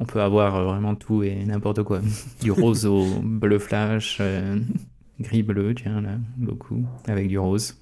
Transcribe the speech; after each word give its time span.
On 0.00 0.06
peut 0.06 0.20
avoir 0.22 0.64
vraiment 0.64 0.94
tout 0.94 1.22
et 1.22 1.44
n'importe 1.44 1.82
quoi. 1.82 2.00
Du 2.42 2.50
rose 2.50 2.86
au 2.86 3.04
bleu 3.22 3.58
flash, 3.58 4.18
euh, 4.20 4.58
gris-bleu, 5.20 5.74
tiens 5.74 6.00
là, 6.00 6.16
beaucoup, 6.38 6.84
avec 7.06 7.28
du 7.28 7.38
rose. 7.38 7.76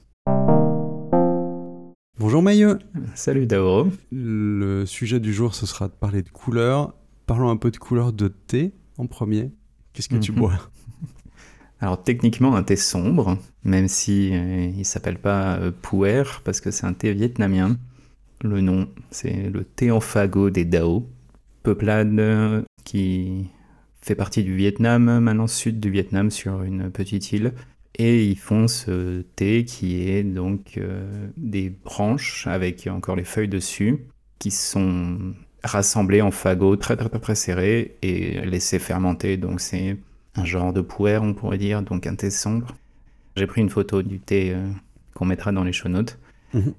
Bonjour 2.18 2.42
Maillot 2.42 2.74
Salut 3.14 3.46
Daoro. 3.46 3.88
Le 4.10 4.84
sujet 4.84 5.20
du 5.20 5.32
jour, 5.32 5.54
ce 5.54 5.64
sera 5.66 5.86
de 5.86 5.92
parler 5.92 6.22
de 6.22 6.28
couleurs. 6.30 6.94
Parlons 7.26 7.50
un 7.50 7.56
peu 7.56 7.70
de 7.70 7.76
couleurs 7.76 8.12
de 8.12 8.28
thé 8.28 8.74
en 8.96 9.06
premier. 9.06 9.52
Qu'est-ce 9.92 10.08
que 10.08 10.16
tu 10.16 10.32
Mhm. 10.32 10.38
bois? 10.38 10.58
Alors 11.80 12.02
techniquement 12.02 12.56
un 12.56 12.64
thé 12.64 12.74
sombre, 12.74 13.38
même 13.62 13.86
si 13.86 14.30
euh, 14.32 14.72
il 14.76 14.84
s'appelle 14.84 15.18
pas 15.18 15.58
euh, 15.58 15.70
puer 15.70 16.24
parce 16.42 16.60
que 16.60 16.72
c'est 16.72 16.86
un 16.86 16.92
thé 16.92 17.12
vietnamien. 17.12 17.76
Le 18.42 18.60
nom, 18.60 18.88
c'est 19.12 19.48
le 19.50 19.62
thé 19.64 19.92
en 19.92 20.00
fagot 20.00 20.50
des 20.50 20.64
Dao, 20.64 21.08
peuplade 21.68 22.64
qui 22.84 23.50
fait 24.00 24.14
partie 24.14 24.42
du 24.42 24.56
Vietnam, 24.56 25.20
maintenant 25.20 25.46
sud 25.46 25.80
du 25.80 25.90
Vietnam 25.90 26.30
sur 26.30 26.62
une 26.62 26.90
petite 26.90 27.30
île. 27.32 27.52
Et 27.96 28.24
ils 28.24 28.38
font 28.38 28.68
ce 28.68 29.20
thé 29.36 29.66
qui 29.66 30.08
est 30.08 30.22
donc 30.22 30.78
euh, 30.78 31.28
des 31.36 31.68
branches 31.68 32.46
avec 32.46 32.86
encore 32.86 33.16
les 33.16 33.24
feuilles 33.24 33.48
dessus 33.48 34.06
qui 34.38 34.50
sont 34.50 35.34
rassemblées 35.62 36.22
en 36.22 36.30
fagots 36.30 36.76
très 36.76 36.96
très 36.96 37.10
très, 37.10 37.18
très 37.18 37.34
serrés 37.34 37.96
et 38.00 38.40
laissées 38.46 38.78
fermenter. 38.78 39.36
Donc 39.36 39.60
c'est 39.60 39.98
un 40.36 40.44
genre 40.46 40.72
de 40.72 40.80
puer, 40.80 41.18
on 41.18 41.34
pourrait 41.34 41.58
dire, 41.58 41.82
donc 41.82 42.06
un 42.06 42.14
thé 42.14 42.30
sombre. 42.30 42.76
J'ai 43.36 43.46
pris 43.46 43.60
une 43.60 43.68
photo 43.68 44.02
du 44.02 44.20
thé 44.20 44.54
euh, 44.54 44.70
qu'on 45.12 45.26
mettra 45.26 45.52
dans 45.52 45.64
les 45.64 45.72
show 45.74 45.90
notes. 45.90 46.18
Mhm. 46.54 46.72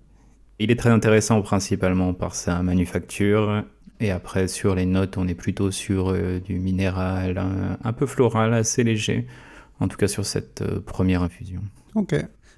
Il 0.58 0.72
est 0.72 0.76
très 0.76 0.90
intéressant 0.90 1.42
principalement 1.44 2.16
par 2.16 2.34
sa 2.34 2.64
manufacture. 2.64 3.64
Et 4.00 4.12
après, 4.12 4.48
sur 4.48 4.76
les 4.76 4.86
notes, 4.86 5.18
on 5.18 5.28
est 5.28 5.36
plutôt 5.36 5.72
sur 5.72 6.10
euh, 6.10 6.40
du 6.40 6.58
minéral, 6.60 7.38
un, 7.38 7.78
un 7.84 7.94
peu 7.94 8.06
floral, 8.06 8.54
assez 8.54 8.84
léger. 8.84 9.28
En 9.80 9.88
tout 9.88 9.98
cas, 9.98 10.08
sur 10.08 10.26
cette 10.26 10.62
euh, 10.62 10.80
première 10.80 11.22
infusion. 11.22 11.62
Ok. 11.96 12.14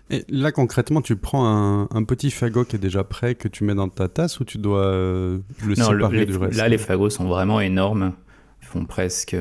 Et 0.10 0.26
là, 0.30 0.52
concrètement, 0.52 1.02
tu 1.02 1.16
prends 1.16 1.46
un, 1.48 1.88
un 1.92 2.04
petit 2.04 2.32
fagot 2.32 2.66
qui 2.66 2.76
est 2.76 2.80
déjà 2.80 3.04
prêt 3.04 3.36
que 3.36 3.48
tu 3.48 3.64
mets 3.64 3.76
dans 3.76 3.88
ta 3.90 4.08
tasse 4.10 4.40
ou 4.40 4.46
tu 4.46 4.58
dois 4.58 4.86
euh, 4.86 5.40
le 5.66 5.76
Non, 5.78 5.92
le- 5.92 6.04
séparer 6.04 6.18
les- 6.18 6.26
du 6.26 6.36
reste? 6.36 6.58
là, 6.58 6.68
les 6.68 6.78
fagots 6.78 7.10
sont 7.10 7.26
vraiment 7.28 7.62
énormes. 7.62 8.14
Ils 8.62 8.68
font 8.68 8.86
presque 8.86 9.36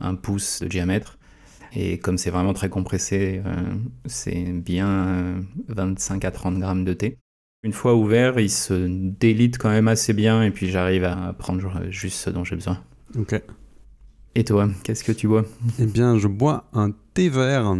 un 0.00 0.14
pouce 0.14 0.60
de 0.62 0.68
diamètre. 0.68 1.18
Et 1.76 1.98
comme 1.98 2.18
c'est 2.18 2.30
vraiment 2.30 2.52
très 2.54 2.68
compressé, 2.68 3.42
c'est 4.06 4.44
bien 4.52 4.88
euh, 4.88 5.40
25 5.68 6.24
à 6.24 6.30
30 6.30 6.58
grammes 6.60 6.84
de 6.84 6.92
thé. 6.94 7.18
Une 7.64 7.72
fois 7.72 7.94
ouvert, 7.94 8.38
il 8.38 8.50
se 8.50 8.74
délite 9.18 9.56
quand 9.56 9.70
même 9.70 9.88
assez 9.88 10.12
bien 10.12 10.42
et 10.42 10.50
puis 10.50 10.68
j'arrive 10.68 11.04
à 11.04 11.32
prendre 11.32 11.62
juste 11.88 12.18
ce 12.18 12.28
dont 12.28 12.44
j'ai 12.44 12.56
besoin. 12.56 12.78
Ok. 13.18 13.40
Et 14.34 14.44
toi, 14.44 14.68
qu'est-ce 14.82 15.02
que 15.02 15.12
tu 15.12 15.28
bois? 15.28 15.46
Eh 15.78 15.86
bien, 15.86 16.18
je 16.18 16.28
bois 16.28 16.68
un 16.74 16.90
thé 17.14 17.30
vert 17.30 17.74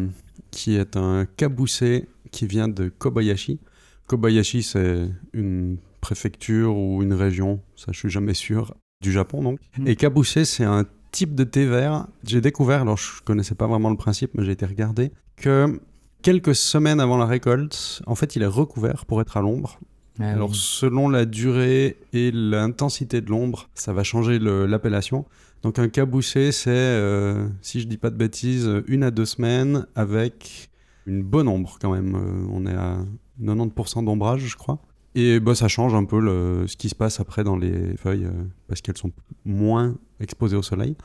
qui 0.50 0.77
est 0.77 0.96
un 0.96 1.27
caboussé 1.27 2.08
qui 2.30 2.46
vient 2.46 2.66
de 2.66 2.88
Kobayashi. 2.88 3.60
Kobayashi, 4.06 4.62
c'est 4.62 5.10
une 5.34 5.77
préfecture 6.00 6.74
ou 6.74 7.02
une 7.02 7.12
région, 7.12 7.60
ça 7.77 7.92
je 7.92 7.98
suis 7.98 8.10
jamais 8.10 8.34
sûr, 8.34 8.74
du 9.02 9.12
Japon 9.12 9.42
donc. 9.42 9.60
Mhm. 9.77 9.88
Et 9.88 9.96
caboussé, 9.96 10.46
c'est 10.46 10.64
un 10.64 10.86
type 11.12 11.34
de 11.34 11.44
thé 11.44 11.66
vert. 11.66 12.06
J'ai 12.27 12.40
découvert, 12.40 12.80
alors 12.80 12.96
je 12.96 13.22
connaissais 13.22 13.55
pas 13.55 13.66
vraiment 13.66 13.90
le 13.90 13.96
principe, 13.98 14.30
mais 14.34 14.44
j'ai 14.44 14.52
été 14.52 14.64
regarder, 14.64 15.12
que 15.36 15.78
quelques 16.25 16.55
semaines 16.56 16.98
avant 16.98 17.17
la 17.19 17.27
récolte, 17.27 18.03
en 18.06 18.14
fait, 18.17 18.34
il 18.34 18.42
est 18.42 18.47
recouvert 18.47 19.06
pour 19.06 19.20
être 19.20 19.36
à 19.36 19.41
l'ombre. 19.42 19.78
Ah 20.20 20.30
Alors, 20.30 20.50
oui. 20.50 20.56
selon 20.58 21.08
la 21.08 21.25
durée 21.25 21.97
et 22.12 22.30
l'intensité 22.33 23.20
de 23.20 23.30
l'ombre, 23.30 23.69
ça 23.75 23.92
va 23.92 24.03
changer 24.05 24.39
l'appellation. 24.41 25.25
Donc, 25.62 25.78
un 25.78 25.89
caboussé, 25.89 26.50
c'est, 26.52 26.70
euh, 26.70 27.47
si 27.62 27.80
je 27.80 27.86
dis 27.86 27.97
pas 27.98 28.11
de 28.11 28.17
bêtises, 28.17 28.70
une 28.86 29.02
à 29.02 29.11
deux 29.11 29.25
semaines 29.25 29.86
avec 29.95 30.70
une 31.06 31.22
bonne 31.22 31.48
ombre 31.48 31.78
quand 31.80 31.92
même. 31.92 32.14
Euh, 32.14 32.47
on 32.50 32.67
est 32.67 32.75
à 32.75 32.98
90% 33.42 34.05
d'ombrage, 34.05 34.40
je 34.46 34.57
crois. 34.57 34.79
Et 35.14 35.39
bah, 35.40 35.55
ça 35.55 35.68
change 35.68 35.95
un 35.95 36.05
peu 36.05 36.18
le- 36.20 36.64
ce 36.67 36.77
qui 36.77 36.89
se 36.89 36.95
passe 36.95 37.20
après 37.20 37.45
dans 37.45 37.57
les 37.57 37.96
feuilles 37.96 38.24
euh, 38.24 38.33
parce 38.68 38.80
qu'elles 38.80 38.96
sont 38.98 39.13
moins 39.45 39.95
exposées 40.20 40.57
au 40.57 40.63
soleil. 40.63 40.96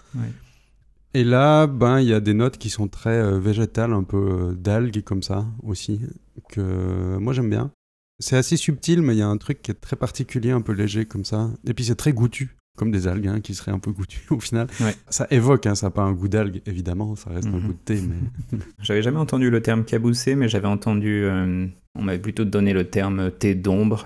Et 1.13 1.23
là, 1.23 1.65
ben, 1.67 1.99
il 2.01 2.07
y 2.07 2.13
a 2.13 2.19
des 2.19 2.33
notes 2.35 2.57
qui 2.57 2.69
sont 2.69 2.87
très 2.87 3.17
euh, 3.17 3.39
végétales, 3.39 3.93
un 3.93 4.03
peu 4.03 4.17
euh, 4.17 4.53
d'algues 4.53 5.01
comme 5.03 5.23
ça 5.23 5.45
aussi, 5.63 6.01
que 6.49 6.61
euh, 6.61 7.19
moi 7.19 7.33
j'aime 7.33 7.49
bien. 7.49 7.71
C'est 8.19 8.35
assez 8.37 8.57
subtil, 8.57 9.01
mais 9.01 9.15
il 9.15 9.19
y 9.19 9.21
a 9.23 9.27
un 9.27 9.37
truc 9.37 9.61
qui 9.61 9.71
est 9.71 9.75
très 9.81 9.95
particulier, 9.95 10.51
un 10.51 10.61
peu 10.61 10.73
léger 10.73 11.05
comme 11.05 11.25
ça. 11.25 11.49
Et 11.65 11.73
puis 11.73 11.85
c'est 11.85 11.95
très 11.95 12.11
goûtu, 12.13 12.55
comme 12.77 12.91
des 12.91 13.07
algues, 13.07 13.27
hein, 13.27 13.39
qui 13.41 13.55
seraient 13.55 13.71
un 13.71 13.79
peu 13.79 13.91
goûtues 13.91 14.25
au 14.29 14.39
final. 14.39 14.67
Ouais. 14.81 14.95
Ça 15.09 15.25
évoque, 15.31 15.65
hein, 15.65 15.73
ça 15.75 15.87
n'a 15.87 15.91
pas 15.91 16.03
un 16.03 16.11
goût 16.11 16.27
d'algue, 16.27 16.61
évidemment, 16.67 17.15
ça 17.15 17.31
reste 17.31 17.47
un 17.47 17.51
Mhm. 17.51 17.61
goût 17.61 17.73
de 17.73 17.77
thé, 17.85 18.01
mais... 18.01 18.59
J'avais 18.83 19.01
jamais 19.01 19.17
entendu 19.19 19.49
le 19.49 19.61
terme 19.61 19.85
caboussé, 19.85 20.35
mais 20.35 20.47
j'avais 20.47 20.67
entendu. 20.67 21.23
euh, 21.23 21.65
on 21.95 22.03
m'avait 22.03 22.19
plutôt 22.19 22.45
donné 22.45 22.71
le 22.71 22.83
terme 22.87 23.31
thé 23.31 23.55
d'ombre 23.55 24.05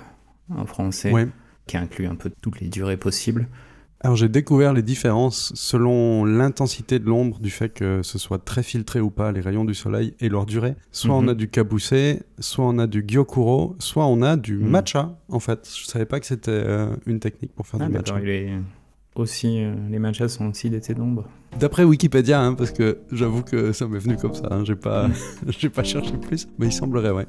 en 0.50 0.66
français, 0.66 1.12
Ouais. 1.12 1.28
qui 1.68 1.76
inclut 1.76 2.06
un 2.08 2.16
peu 2.16 2.32
toutes 2.42 2.62
les 2.62 2.68
durées 2.70 2.98
possibles. 2.98 3.48
Alors 4.06 4.18
j'ai 4.18 4.28
découvert 4.28 4.74
les 4.74 4.82
différences 4.82 5.54
selon 5.56 6.26
l'intensité 6.26 7.00
de 7.00 7.06
l'ombre, 7.06 7.40
du 7.40 7.50
fait 7.50 7.70
que 7.70 8.02
ce 8.04 8.18
soit 8.18 8.38
très 8.44 8.62
filtré 8.62 9.00
ou 9.00 9.10
pas, 9.10 9.32
les 9.32 9.40
rayons 9.40 9.64
du 9.64 9.74
soleil 9.74 10.14
et 10.20 10.28
leur 10.28 10.46
durée. 10.46 10.76
Soit 10.92 11.16
Mhm. 11.18 11.26
on 11.26 11.28
a 11.30 11.34
du 11.34 11.48
caboussé, 11.48 12.22
soit 12.40 12.66
on 12.66 12.80
a 12.80 12.88
du 12.88 13.06
gyokuro, 13.08 13.78
soit 13.80 14.06
on 14.06 14.22
a 14.22 14.36
du 14.36 14.58
Mhm. 14.58 14.68
matcha, 14.70 15.18
en 15.30 15.40
fait. 15.40 15.70
Je 15.80 15.86
savais 15.86 16.06
pas 16.06 16.20
que 16.20 16.26
c'était 16.26 16.52
euh, 16.52 16.94
une 17.06 17.22
technique 17.22 17.54
pour 17.56 17.66
faire 17.66 17.80
Ah, 17.82 17.88
du 17.88 17.94
matcha. 17.94 18.14
d'accord, 18.14 18.28
il 18.28 18.30
est 18.30 18.50
aussi. 19.16 19.64
euh, 19.64 19.74
les 19.90 20.00
matchas 20.00 20.28
sont 20.28 20.48
aussi 20.50 20.70
des 20.70 20.82
thés 20.82 20.96
d'ombre. 20.96 21.24
D'après 21.58 21.86
Wikipédia, 21.86 22.42
hein, 22.42 22.56
parce 22.56 22.72
que 22.72 22.98
j'avoue 23.10 23.44
que 23.44 23.72
ça 23.72 23.88
m'est 23.88 24.00
venu 24.00 24.18
comme 24.18 24.34
ça, 24.34 24.50
hein, 24.52 24.66
j'ai 24.66 24.76
pas, 24.76 25.08
j'ai 25.48 25.70
pas 25.70 25.84
cherché 25.84 26.18
plus, 26.18 26.46
mais 26.60 26.66
il 26.66 26.74
semblerait, 26.74 27.12
ouais. 27.12 27.28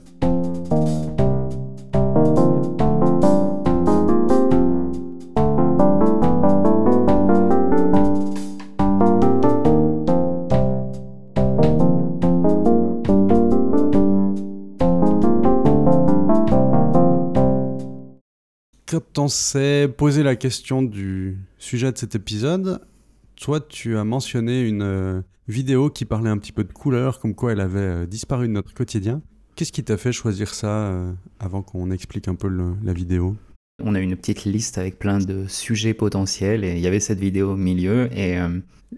On 19.18 19.28
s'est 19.28 19.88
posé 19.88 20.22
la 20.22 20.36
question 20.36 20.82
du 20.82 21.38
sujet 21.58 21.92
de 21.92 21.98
cet 21.98 22.14
épisode, 22.14 22.80
toi, 23.36 23.60
tu 23.60 23.96
as 23.96 24.04
mentionné 24.04 24.62
une 24.62 24.82
euh, 24.82 25.20
vidéo 25.48 25.90
qui 25.90 26.04
parlait 26.04 26.30
un 26.30 26.38
petit 26.38 26.52
peu 26.52 26.64
de 26.64 26.72
couleur, 26.72 27.18
comme 27.18 27.34
quoi 27.34 27.52
elle 27.52 27.60
avait 27.60 27.78
euh, 27.78 28.06
disparu 28.06 28.46
de 28.46 28.52
notre 28.52 28.72
quotidien. 28.74 29.22
Qu'est-ce 29.56 29.72
qui 29.72 29.84
t'a 29.84 29.96
fait 29.96 30.12
choisir 30.12 30.54
ça 30.54 30.68
euh, 30.68 31.12
avant 31.38 31.62
qu'on 31.62 31.90
explique 31.90 32.28
un 32.28 32.34
peu 32.34 32.48
la 32.82 32.92
vidéo? 32.92 33.36
On 33.82 33.94
a 33.94 34.00
une 34.00 34.16
petite 34.16 34.44
liste 34.44 34.78
avec 34.78 34.98
plein 34.98 35.18
de 35.18 35.46
sujets 35.48 35.94
potentiels 35.94 36.64
et 36.64 36.74
il 36.74 36.80
y 36.80 36.86
avait 36.86 37.00
cette 37.00 37.18
vidéo 37.18 37.52
au 37.52 37.56
milieu. 37.56 38.08
Et 38.16 38.38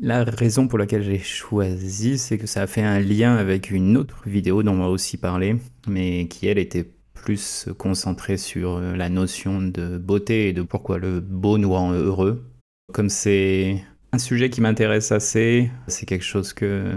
la 0.01 0.23
raison 0.25 0.69
pour 0.69 0.79
laquelle 0.79 1.03
j'ai 1.03 1.19
choisi, 1.19 2.19
c'est 2.19 2.37
que 2.37 2.47
ça 2.47 2.63
a 2.63 2.67
fait 2.67 2.83
un 2.83 3.01
lien 3.01 3.37
avec 3.37 3.71
une 3.71 3.97
autre 3.97 4.23
vidéo 4.27 4.63
dont 4.63 4.73
on 4.73 4.81
va 4.81 4.89
aussi 4.89 5.17
parler, 5.17 5.57
mais 5.89 6.29
qui 6.29 6.47
elle 6.47 6.59
était 6.59 6.87
plus 7.27 7.69
concentrée 7.77 8.39
sur 8.39 8.77
euh, 8.77 8.97
la 8.97 9.11
notion 9.11 9.61
de 9.61 9.99
beauté 9.99 10.49
et 10.49 10.53
de 10.53 10.63
pourquoi 10.63 10.99
le 10.99 11.21
beau 11.21 11.59
nous 11.59 11.73
rend 11.73 11.93
heureux. 11.93 12.43
Comme 12.93 13.11
c'est 13.11 13.85
un 14.13 14.19
sujet 14.19 14.49
qui 14.49 14.61
m'intéresse 14.61 15.13
assez, 15.13 15.71
c'est 15.89 16.07
quelque 16.07 16.25
chose 16.25 16.53
que 16.53 16.93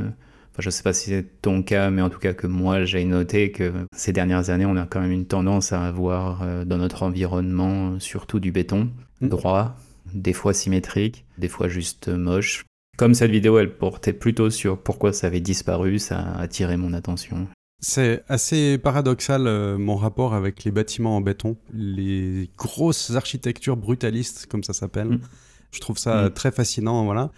Enfin, 0.52 0.64
je 0.64 0.70
sais 0.72 0.84
pas 0.84 0.94
si 0.94 1.10
c'est 1.10 1.42
ton 1.42 1.62
cas, 1.62 1.90
mais 1.90 2.02
en 2.02 2.10
tout 2.10 2.20
cas 2.20 2.34
que 2.34 2.48
moi 2.48 2.84
j'ai 2.84 3.04
noté 3.06 3.52
que 3.52 3.72
ces 3.96 4.14
dernières 4.14 4.50
années, 4.50 4.66
on 4.66 4.78
a 4.78 4.86
quand 4.86 5.00
même 5.00 5.12
une 5.12 5.28
tendance 5.28 5.74
à 5.74 5.86
avoir 5.86 6.42
euh, 6.42 6.66
dans 6.66 6.78
notre 6.78 7.04
environnement 7.04 8.00
surtout 8.00 8.40
du 8.40 8.52
béton 8.52 8.90
Mm. 9.22 9.28
droit, 9.30 9.76
des 10.14 10.34
fois 10.34 10.54
symétrique, 10.54 11.26
des 11.38 11.48
fois 11.48 11.68
juste 11.68 12.08
moche. 12.08 12.66
Comme 12.98 13.14
cette 13.14 13.32
vidéo, 13.32 13.60
elle 13.60 13.74
portait 13.74 14.14
plutôt 14.14 14.50
sur 14.50 14.78
pourquoi 14.78 15.14
ça 15.14 15.28
avait 15.28 15.40
disparu, 15.40 16.00
ça 16.00 16.20
a 16.20 16.42
attiré 16.42 16.78
mon 16.78 16.94
attention. 16.94 17.48
C'est 17.82 18.24
assez 18.28 18.78
paradoxal 18.78 19.48
euh, 19.48 19.78
mon 19.78 19.96
rapport 19.96 20.34
avec 20.34 20.64
les 20.66 20.72
bâtiments 20.72 21.16
en 21.16 21.22
béton, 21.22 21.56
les 21.74 22.50
grosses 22.58 23.12
architectures 23.12 23.78
brutalistes, 23.78 24.48
comme 24.48 24.64
ça 24.64 24.74
s'appelle. 24.74 25.08
Mm. 25.08 25.22
Je 25.72 25.80
trouve 25.80 25.98
ça 25.98 26.26
Mm. 26.26 26.34
très 26.34 26.52
fascinant, 26.52 27.06
voilà. 27.06 27.32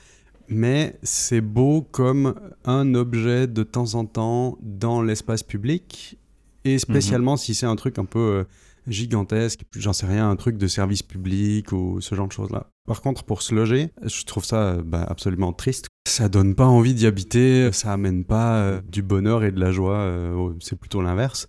Mais 0.47 0.97
c'est 1.03 1.41
beau 1.41 1.81
comme 1.91 2.33
un 2.65 2.95
objet 2.95 3.47
de 3.47 3.63
temps 3.63 3.93
en 3.95 4.05
temps 4.05 4.57
dans 4.61 5.01
l'espace 5.01 5.43
public, 5.43 6.17
et 6.65 6.77
spécialement 6.79 7.37
si 7.37 7.53
c'est 7.55 7.65
un 7.67 7.75
truc 7.75 7.99
un 7.99 8.05
peu 8.05 8.19
euh, 8.19 8.43
gigantesque, 8.87 9.61
j'en 9.75 9.93
sais 9.93 10.07
rien, 10.07 10.29
un 10.29 10.35
truc 10.35 10.57
de 10.57 10.67
service 10.67 11.03
public 11.03 11.71
ou 11.71 12.01
ce 12.01 12.15
genre 12.15 12.27
de 12.27 12.33
choses-là. 12.33 12.67
Par 12.87 13.01
contre, 13.01 13.23
pour 13.23 13.41
se 13.43 13.53
loger, 13.53 13.91
je 14.03 14.23
trouve 14.25 14.43
ça 14.43 14.77
bah, 14.83 15.05
absolument 15.07 15.53
triste. 15.53 15.87
Ça 16.07 16.29
donne 16.29 16.55
pas 16.55 16.65
envie 16.65 16.93
d'y 16.93 17.07
habiter, 17.07 17.71
ça 17.71 17.93
amène 17.93 18.25
pas 18.25 18.57
euh, 18.57 18.81
du 18.81 19.01
bonheur 19.01 19.43
et 19.43 19.51
de 19.51 19.59
la 19.59 19.71
joie, 19.71 19.97
euh, 19.97 20.53
c'est 20.59 20.77
plutôt 20.77 21.01
l'inverse. 21.01 21.47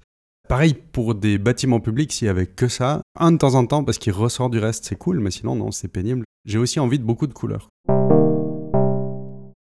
Pareil 0.48 0.74
pour 0.74 1.14
des 1.14 1.38
bâtiments 1.38 1.80
publics, 1.80 2.12
s'il 2.12 2.26
y 2.26 2.30
avait 2.30 2.46
que 2.46 2.68
ça, 2.68 3.00
un 3.18 3.32
de 3.32 3.38
temps 3.38 3.54
en 3.54 3.66
temps, 3.66 3.84
parce 3.84 3.98
qu'il 3.98 4.12
ressort 4.12 4.50
du 4.50 4.58
reste, 4.58 4.84
c'est 4.84 4.96
cool, 4.96 5.20
mais 5.20 5.30
sinon, 5.30 5.56
non, 5.56 5.70
c'est 5.70 5.88
pénible. 5.88 6.24
J'ai 6.44 6.58
aussi 6.58 6.78
envie 6.80 6.98
de 6.98 7.04
beaucoup 7.04 7.26
de 7.26 7.32
couleurs. 7.32 7.68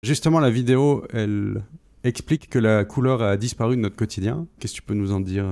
Justement, 0.04 0.40
la 0.40 0.50
vidéo, 0.50 1.06
elle 1.14 1.64
explique 2.04 2.50
que 2.50 2.58
la 2.58 2.84
couleur 2.84 3.22
a 3.22 3.38
disparu 3.38 3.76
de 3.76 3.82
notre 3.82 3.96
quotidien. 3.96 4.48
Qu'est-ce 4.60 4.74
que 4.74 4.78
tu 4.78 4.84
peux 4.84 4.96
nous 4.96 5.12
en 5.12 5.20
dire 5.20 5.46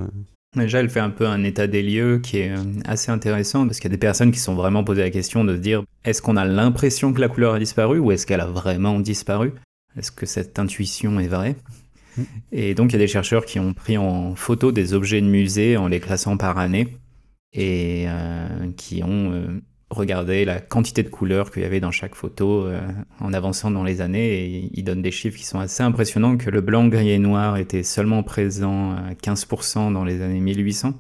Déjà, 0.56 0.80
elle 0.80 0.90
fait 0.90 1.00
un 1.00 1.12
peu 1.12 1.28
un 1.28 1.44
état 1.44 1.68
des 1.68 1.84
lieux 1.84 2.20
qui 2.20 2.40
est 2.40 2.50
euh, 2.50 2.64
assez 2.86 3.12
intéressant 3.12 3.68
parce 3.68 3.80
qu'il 3.80 3.90
y 3.92 3.94
a 3.94 3.96
des 3.96 4.00
personnes 4.00 4.32
qui 4.32 4.40
sont 4.40 4.56
vraiment 4.56 4.84
posées 4.84 5.04
la 5.04 5.12
question 5.12 5.44
de 5.44 5.56
se 5.56 5.62
dire 5.62 5.84
est-ce 6.04 6.24
qu'on 6.24 6.38
a 6.38 6.46
l'impression 6.46 7.14
que 7.14 7.22
la 7.22 7.28
couleur 7.28 7.54
a 7.54 7.60
disparu 7.60 8.00
ou 8.00 8.12
est-ce 8.12 8.26
qu'elle 8.26 8.42
a 8.42 8.48
vraiment 8.48 9.00
disparu? 9.00 9.54
Est-ce 9.96 10.12
que 10.12 10.26
cette 10.26 10.58
intuition 10.58 11.20
est 11.20 11.28
vraie? 11.28 11.56
Mm. 12.18 12.24
Et 12.52 12.74
donc, 12.74 12.90
il 12.90 12.94
y 12.94 12.96
a 12.96 13.00
des 13.00 13.08
chercheurs 13.08 13.46
qui 13.46 13.60
ont 13.60 13.74
pris 13.74 13.98
en 13.98 14.36
photo 14.36 14.72
des 14.72 14.94
objets 14.96 15.22
de 15.22 15.28
musée 15.28 15.78
en 15.78 15.88
les 15.88 16.00
classant 16.00 16.36
par 16.36 16.58
année 16.58 16.98
et 17.54 18.06
euh, 18.08 18.72
qui 18.76 19.04
ont 19.04 19.32
euh, 19.32 19.62
regarder 19.90 20.46
la 20.46 20.60
quantité 20.60 21.04
de 21.04 21.10
couleurs 21.10 21.52
qu'il 21.52 21.64
y 21.64 21.66
avait 21.66 21.80
dans 21.80 21.92
chaque 21.92 22.16
photo 22.16 22.66
euh, 22.66 22.80
en 23.20 23.34
avançant 23.34 23.72
dans 23.72 23.84
les 23.84 24.02
années 24.02 24.44
et 24.44 24.70
il 24.74 24.84
donne 24.84 25.02
des 25.02 25.12
chiffres 25.12 25.38
qui 25.38 25.46
sont 25.46 25.60
assez 25.60 25.84
impressionnants 25.84 26.38
que 26.38 26.50
le 26.50 26.62
blanc, 26.62 26.88
gris 26.88 27.10
et 27.10 27.20
noir 27.20 27.58
était 27.58 27.84
seulement 27.84 28.24
présent 28.24 28.92
à 28.92 29.14
15% 29.14 29.92
dans 29.94 30.04
les 30.04 30.22
années 30.22 30.40
1800 30.40 30.94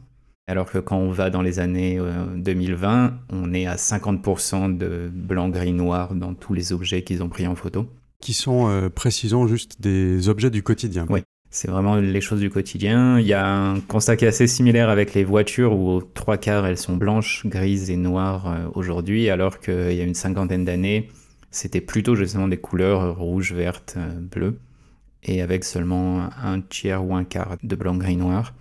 alors 0.49 0.71
que 0.71 0.79
quand 0.79 0.97
on 0.97 1.11
va 1.11 1.29
dans 1.29 1.43
les 1.43 1.59
années 1.59 1.99
2020, 2.35 3.05
euh, 3.05 3.09
on 3.29 3.53
est 3.53 3.67
à 3.67 3.75
50% 3.75 4.75
de 4.75 5.11
blanc, 5.13 5.47
gris, 5.49 5.73
noir 5.73 6.15
dans 6.15 6.33
tous 6.33 6.55
les 6.55 6.73
objets 6.73 7.03
qu'ils 7.03 7.21
ont 7.21 7.29
pris 7.29 7.45
en 7.45 7.53
photo. 7.53 7.85
Qui 8.19 8.33
sont, 8.33 8.67
euh, 8.67 8.89
précisons, 8.89 9.45
juste 9.45 9.79
des 9.79 10.27
objets 10.27 10.49
du 10.49 10.63
quotidien. 10.63 11.05
Oui, 11.07 11.21
c'est 11.51 11.69
vraiment 11.69 11.95
les 11.95 12.21
choses 12.21 12.39
du 12.39 12.49
quotidien. 12.49 13.19
Il 13.19 13.25
y 13.25 13.33
a 13.33 13.47
un 13.47 13.79
constat 13.79 14.15
qui 14.15 14.25
est 14.25 14.27
assez 14.27 14.47
similaire 14.47 14.89
avec 14.89 15.13
les 15.13 15.23
voitures 15.23 15.73
où 15.73 15.89
aux 15.89 16.01
trois 16.01 16.37
quarts 16.37 16.65
elles 16.65 16.77
sont 16.77 16.95
blanches, 16.95 17.45
grises 17.45 17.89
et 17.89 17.95
noires 17.95 18.47
euh, 18.47 18.67
aujourd'hui, 18.75 19.29
alors 19.29 19.59
qu'il 19.59 19.93
y 19.93 20.01
a 20.01 20.03
une 20.03 20.13
cinquantaine 20.13 20.65
d'années, 20.65 21.09
c'était 21.51 21.81
plutôt 21.81 22.15
justement 22.15 22.47
des 22.47 22.57
couleurs 22.57 23.17
rouge, 23.17 23.53
verte, 23.53 23.95
euh, 23.97 24.19
bleu, 24.19 24.59
et 25.23 25.41
avec 25.41 25.63
seulement 25.63 26.29
un 26.41 26.61
tiers 26.61 27.03
ou 27.03 27.15
un 27.15 27.23
quart 27.23 27.57
de 27.63 27.75
blanc, 27.75 27.97
gris, 27.97 28.15
noir. 28.15 28.53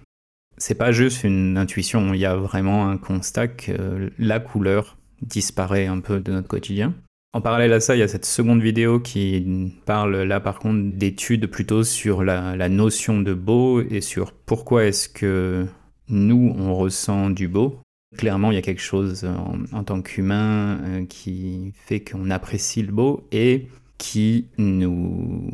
C'est 0.57 0.75
pas 0.75 0.91
juste 0.91 1.23
une 1.25 1.57
intuition, 1.57 2.15
il 2.15 2.21
y 2.21 2.27
a 2.27 2.35
vraiment 2.35 2.89
un 2.89 2.97
constat 2.97 3.49
que 3.49 4.11
la 4.19 4.41
couleur 4.41 4.97
disparaît 5.23 5.87
un 5.87 6.01
peu 6.01 6.21
de 6.21 6.33
notre 6.33 6.49
quotidien. 6.49 6.95
En 7.35 7.43
parallèle 7.43 7.75
à 7.75 7.81
ça, 7.81 7.95
il 7.95 7.99
y 7.99 8.03
a 8.03 8.09
cette 8.09 8.25
seconde 8.25 8.63
vidéo 8.63 9.01
qui 9.01 9.75
parle 9.85 10.23
là 10.23 10.41
par 10.41 10.59
contre 10.59 10.97
d'études 10.97 11.47
plutôt 11.47 11.85
sur 11.85 12.25
la, 12.25 12.69
notion 12.71 13.21
de 13.21 13.35
beau 13.35 13.83
et 13.83 14.01
sur 14.01 14.33
pourquoi 14.33 14.87
est-ce 14.87 15.11
que 15.11 15.67
nous 16.09 16.55
on 16.57 16.75
ressent 16.75 17.29
du 17.29 17.47
beau. 17.47 17.81
Clairement, 18.17 18.51
il 18.51 18.55
y 18.55 18.59
a 18.59 18.63
quelque 18.63 18.81
chose 18.81 19.29
en, 19.73 19.85
tant 19.85 20.01
qu'humain 20.01 20.81
euh, 20.83 21.05
qui 21.05 21.75
fait 21.75 22.01
qu'on 22.01 22.31
apprécie 22.31 22.81
le 22.81 22.91
beau 22.91 23.29
et 23.31 23.69
qui 23.99 24.47
nous 24.57 25.53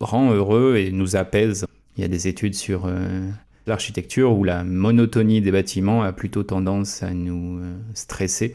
rend 0.00 0.32
heureux 0.32 0.76
et 0.76 0.92
nous 0.92 1.16
apaise. 1.16 1.64
Il 1.96 2.02
y 2.02 2.04
a 2.04 2.08
des 2.08 2.28
études 2.28 2.54
sur 2.54 2.84
euh, 2.84 3.26
l'architecture 3.66 4.36
où 4.36 4.44
la 4.44 4.64
monotonie 4.64 5.40
des 5.40 5.52
bâtiments 5.52 6.02
a 6.02 6.12
plutôt 6.12 6.42
tendance 6.42 7.02
à 7.02 7.14
nous 7.14 7.60
euh, 7.60 7.74
stresser 7.94 8.54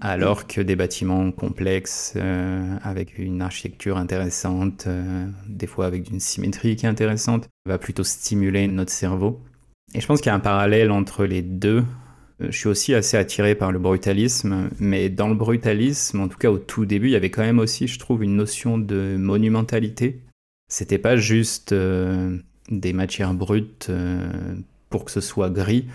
alors 0.00 0.46
que 0.46 0.60
des 0.60 0.76
bâtiments 0.76 1.32
complexes, 1.32 2.14
euh, 2.16 2.76
avec 2.82 3.18
une 3.18 3.42
architecture 3.42 3.96
intéressante, 3.96 4.84
euh, 4.86 5.26
des 5.48 5.66
fois 5.66 5.86
avec 5.86 6.08
une 6.10 6.20
symétrie 6.20 6.76
qui 6.76 6.86
est 6.86 6.88
intéressante, 6.88 7.48
va 7.66 7.78
plutôt 7.78 8.04
stimuler 8.04 8.68
notre 8.68 8.92
cerveau. 8.92 9.40
Et 9.94 10.00
je 10.00 10.06
pense 10.06 10.20
qu'il 10.20 10.28
y 10.28 10.32
a 10.32 10.36
un 10.36 10.40
parallèle 10.40 10.92
entre 10.92 11.24
les 11.24 11.42
deux. 11.42 11.84
Euh, 12.40 12.46
je 12.50 12.56
suis 12.56 12.68
aussi 12.68 12.94
assez 12.94 13.16
attiré 13.16 13.56
par 13.56 13.72
le 13.72 13.80
brutalisme, 13.80 14.70
mais 14.78 15.08
dans 15.08 15.28
le 15.28 15.34
brutalisme, 15.34 16.20
en 16.20 16.28
tout 16.28 16.38
cas 16.38 16.50
au 16.50 16.58
tout 16.58 16.86
début, 16.86 17.08
il 17.08 17.12
y 17.12 17.16
avait 17.16 17.30
quand 17.30 17.42
même 17.42 17.58
aussi, 17.58 17.88
je 17.88 17.98
trouve, 17.98 18.22
une 18.22 18.36
notion 18.36 18.78
de 18.78 19.16
monumentalité. 19.18 20.20
C'était 20.70 20.98
pas 20.98 21.16
juste 21.16 21.74
des 21.74 22.92
matières 22.92 23.32
brutes 23.32 23.90
pour 24.90 25.06
que 25.06 25.10
ce 25.10 25.22
soit 25.22 25.48
gris, 25.48 25.86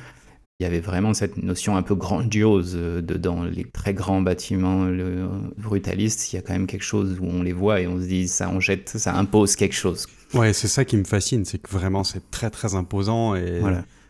il 0.63 0.65
y 0.65 0.68
avait 0.68 0.80
vraiment 0.80 1.13
cette 1.13 1.36
notion 1.36 1.75
un 1.75 1.81
peu 1.81 1.94
grandiose 1.94 2.74
euh, 2.77 3.01
dans 3.01 3.44
les 3.44 3.65
très 3.65 3.94
grands 3.94 4.21
bâtiments 4.21 4.86
le, 4.86 5.27
brutalistes. 5.57 6.31
Il 6.31 6.38
y 6.38 6.39
a 6.39 6.42
quand 6.42 6.54
même 6.54 6.68
quelque 6.68 6.86
chose 6.86 7.18
où 7.19 7.25
on 7.25 7.44
les 7.44 7.51
voit 7.51 7.81
et 7.81 7.88
on 7.88 8.00
se 8.00 8.06
dit 8.06 8.30
ça 8.30 8.48
en 8.48 8.62
jette, 8.62 8.88
ça 8.88 9.13
impose 9.15 9.57
quelque 9.57 9.75
chose. 9.75 10.07
Ouais, 10.33 10.54
c'est 10.54 10.69
ça 10.69 10.86
qui 10.86 10.95
me 10.95 11.04
fascine, 11.04 11.44
c'est 11.44 11.57
que 11.57 11.69
vraiment 11.69 12.06
c'est 12.06 12.31
très 12.31 12.50
très 12.50 12.75
imposant 12.75 13.36
et 13.36 13.62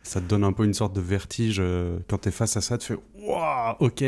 ça 0.03 0.21
te 0.21 0.25
donne 0.27 0.43
un 0.43 0.53
peu 0.53 0.63
une 0.63 0.75
sorte 0.75 0.95
de 0.95 1.01
vertige 1.01 1.57
euh, 1.59 1.97
quand 2.07 2.19
tu 2.19 2.29
es 2.29 2.31
face 2.31 2.55
à 2.55 2.61
ça. 2.61 2.77
Tu 2.77 2.93
fais 2.93 2.99
waouh, 3.15 3.75
ok. 3.79 4.03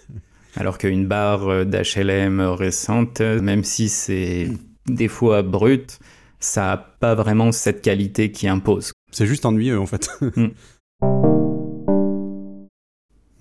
Alors 0.56 0.78
qu'une 0.78 1.06
barre 1.06 1.46
euh, 1.48 1.64
d'HLM 1.64 2.40
récente, 2.40 3.20
même 3.20 3.64
si 3.64 3.90
c'est 3.90 4.48
des 4.86 5.08
fois 5.08 5.42
brut, 5.42 5.98
ça 6.40 6.62
n'a 6.62 6.76
pas 6.78 7.14
vraiment 7.14 7.52
cette 7.52 7.82
qualité 7.82 8.32
qui 8.32 8.48
impose. 8.48 8.92
C'est 9.10 9.26
juste 9.26 9.44
ennuyeux 9.44 9.78
en 9.78 9.86
fait. 9.86 10.08
Mm 10.22 10.48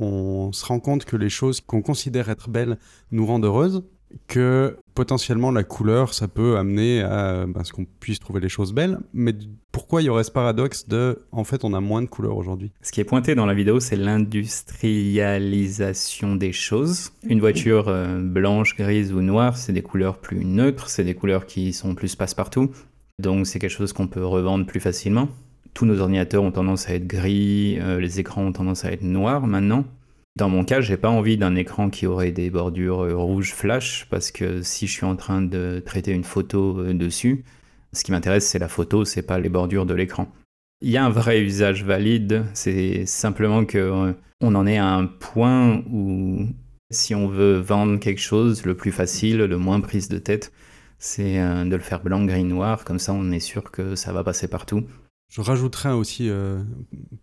on 0.02 0.52
se 0.52 0.66
rend 0.66 0.80
compte 0.80 1.06
que 1.06 1.16
les 1.16 1.30
choses 1.30 1.62
qu'on 1.62 1.82
considère 1.82 2.30
être 2.30 2.50
belles 2.50 2.78
nous 3.12 3.26
rendent 3.26 3.46
heureuses, 3.46 3.84
que 4.28 4.78
potentiellement 4.94 5.52
la 5.52 5.64
couleur, 5.64 6.14
ça 6.14 6.28
peut 6.28 6.58
amener 6.58 7.02
à 7.02 7.46
ben, 7.48 7.64
ce 7.64 7.72
qu'on 7.72 7.86
puisse 7.86 8.20
trouver 8.20 8.42
les 8.42 8.50
choses 8.50 8.74
belles. 8.74 9.00
Mais 9.14 9.34
pourquoi 9.72 10.02
il 10.02 10.06
y 10.06 10.10
aurait 10.10 10.26
ce 10.26 10.32
paradoxe 10.32 10.88
de, 10.88 11.24
en 11.32 11.44
fait, 11.44 11.64
on 11.64 11.74
a 11.74 11.80
moins 11.80 12.02
de 12.02 12.08
couleurs 12.08 12.36
aujourd'hui? 12.36 12.72
Ce 12.82 12.92
qui 12.92 13.00
est 13.00 13.06
pointé 13.06 13.36
dans 13.36 13.46
la 13.46 13.54
vidéo, 13.54 13.80
c'est 13.80 13.96
l'industrialisation 13.96 16.36
des 16.36 16.52
choses. 16.52 17.12
Une 17.24 17.40
voiture 17.40 17.88
euh, 17.88 18.20
blanche, 18.20 18.76
grise 18.76 19.14
ou 19.14 19.22
noire, 19.22 19.56
c'est 19.58 19.74
des 19.74 19.84
couleurs 19.84 20.18
plus 20.18 20.44
neutres, 20.44 20.90
c'est 20.90 21.04
des 21.04 21.14
couleurs 21.16 21.46
qui 21.46 21.74
sont 21.74 21.94
plus 21.96 22.16
passe-partout. 22.16 22.72
Donc 23.20 23.48
c'est 23.48 23.60
quelque 23.60 23.70
chose 23.70 23.94
qu'on 23.94 24.08
peut 24.08 24.26
revendre 24.26 24.66
plus 24.66 24.80
facilement 24.80 25.30
tous 25.74 25.86
nos 25.86 26.00
ordinateurs 26.00 26.44
ont 26.44 26.52
tendance 26.52 26.90
à 26.90 26.96
être 26.96 27.08
gris, 27.08 27.78
euh, 27.80 28.00
les 28.00 28.20
écrans 28.20 28.44
ont 28.44 28.52
tendance 28.52 28.86
à 28.86 28.92
être 28.92 29.04
noirs 29.04 29.48
maintenant. 29.48 29.86
Dans 30.38 30.50
mon 30.50 30.64
cas, 30.64 30.82
j'ai 30.82 30.98
pas 30.98 31.10
envie 31.10 31.38
d'un 31.38 31.56
écran 31.56 31.90
qui 31.90 32.08
aurait 32.08 32.32
des 32.32 32.50
bordures 32.50 33.04
euh, 33.04 33.16
rouges 33.16 33.54
flash 33.54 34.08
parce 34.10 34.32
que 34.32 34.62
si 34.62 34.88
je 34.88 34.92
suis 34.92 35.06
en 35.06 35.16
train 35.16 35.42
de 35.42 35.82
traiter 35.86 36.12
une 36.12 36.24
photo 36.24 36.80
euh, 36.80 36.94
dessus, 36.94 37.44
ce 37.94 38.04
qui 38.04 38.12
m'intéresse 38.12 38.48
c'est 38.48 38.60
la 38.60 38.68
photo, 38.68 39.06
c'est 39.06 39.22
pas 39.22 39.40
les 39.40 39.50
bordures 39.50 39.86
de 39.86 39.94
l'écran. 39.94 40.32
Il 40.82 40.90
y 40.90 40.98
a 40.98 41.06
un 41.06 41.10
vrai 41.10 41.42
usage 41.42 41.84
valide, 41.84 42.46
c'est 42.54 43.06
simplement 43.06 43.66
que 43.66 44.16
on 44.42 44.56
en 44.56 44.66
est 44.66 44.78
à 44.80 44.88
un 44.88 45.06
point 45.06 45.84
où 45.92 46.48
si 46.90 47.14
on 47.14 47.28
veut 47.28 47.60
vendre 47.60 48.00
quelque 48.00 48.22
chose, 48.22 48.66
le 48.66 48.76
plus 48.76 48.92
facile, 48.92 49.38
le 49.38 49.58
moins 49.58 49.80
prise 49.80 50.10
de 50.10 50.18
tête, 50.18 50.52
c'est 50.98 51.36
de 51.36 51.76
le 51.76 51.82
faire 51.84 52.02
blanc, 52.02 52.26
gris, 52.26 52.44
noir, 52.44 52.84
comme 52.84 52.98
ça 52.98 53.14
on 53.14 53.32
est 53.32 53.40
sûr 53.40 53.70
que 53.70 53.94
ça 53.94 54.12
va 54.12 54.24
passer 54.24 54.48
partout. 54.48 54.84
Je 55.32 55.40
rajouterais 55.40 55.94
aussi, 55.94 56.30
euh, 56.30 56.62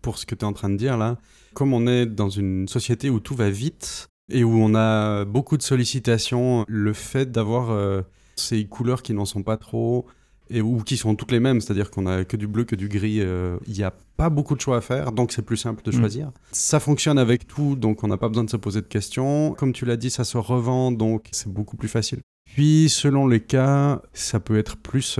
pour 0.01 0.17
ce 0.17 0.25
que 0.25 0.33
tu 0.33 0.41
es 0.41 0.43
en 0.43 0.53
train 0.53 0.69
de 0.69 0.77
dire 0.77 0.97
là, 0.97 1.17
comme 1.53 1.73
on 1.73 1.85
est 1.85 2.07
dans 2.07 2.29
une 2.29 2.67
société 2.67 3.11
où 3.11 3.19
tout 3.19 3.35
va 3.35 3.51
vite 3.51 4.07
et 4.31 4.43
où 4.43 4.51
on 4.51 4.73
a 4.73 5.25
beaucoup 5.25 5.57
de 5.57 5.61
sollicitations, 5.61 6.65
le 6.67 6.93
fait 6.93 7.31
d'avoir 7.31 7.69
euh, 7.69 8.01
ces 8.35 8.65
couleurs 8.65 9.03
qui 9.03 9.13
n'en 9.13 9.25
sont 9.25 9.43
pas 9.43 9.57
trop 9.57 10.07
et 10.49 10.59
ou 10.61 10.81
qui 10.81 10.97
sont 10.97 11.13
toutes 11.13 11.31
les 11.31 11.39
mêmes, 11.39 11.61
c'est-à-dire 11.61 11.91
qu'on 11.91 12.07
a 12.07 12.25
que 12.25 12.35
du 12.35 12.47
bleu, 12.47 12.63
que 12.63 12.75
du 12.75 12.89
gris, 12.89 13.21
euh, 13.21 13.57
il 13.67 13.73
n'y 13.73 13.83
a 13.83 13.93
pas 14.17 14.31
beaucoup 14.31 14.55
de 14.55 14.61
choix 14.61 14.77
à 14.77 14.81
faire, 14.81 15.11
donc 15.11 15.31
c'est 15.31 15.43
plus 15.43 15.57
simple 15.57 15.83
de 15.83 15.95
mm. 15.95 15.99
choisir. 15.99 16.31
Ça 16.51 16.79
fonctionne 16.79 17.19
avec 17.19 17.45
tout, 17.45 17.75
donc 17.75 18.03
on 18.03 18.07
n'a 18.07 18.17
pas 18.17 18.29
besoin 18.29 18.43
de 18.43 18.49
se 18.49 18.57
poser 18.57 18.81
de 18.81 18.87
questions. 18.87 19.53
Comme 19.53 19.71
tu 19.71 19.85
l'as 19.85 19.97
dit, 19.97 20.09
ça 20.09 20.23
se 20.23 20.39
revend, 20.39 20.91
donc 20.91 21.27
c'est 21.31 21.53
beaucoup 21.53 21.77
plus 21.77 21.87
facile. 21.87 22.21
Puis 22.55 22.89
selon 22.89 23.27
les 23.27 23.41
cas, 23.41 24.01
ça 24.13 24.39
peut 24.39 24.57
être 24.57 24.77
plus 24.77 25.19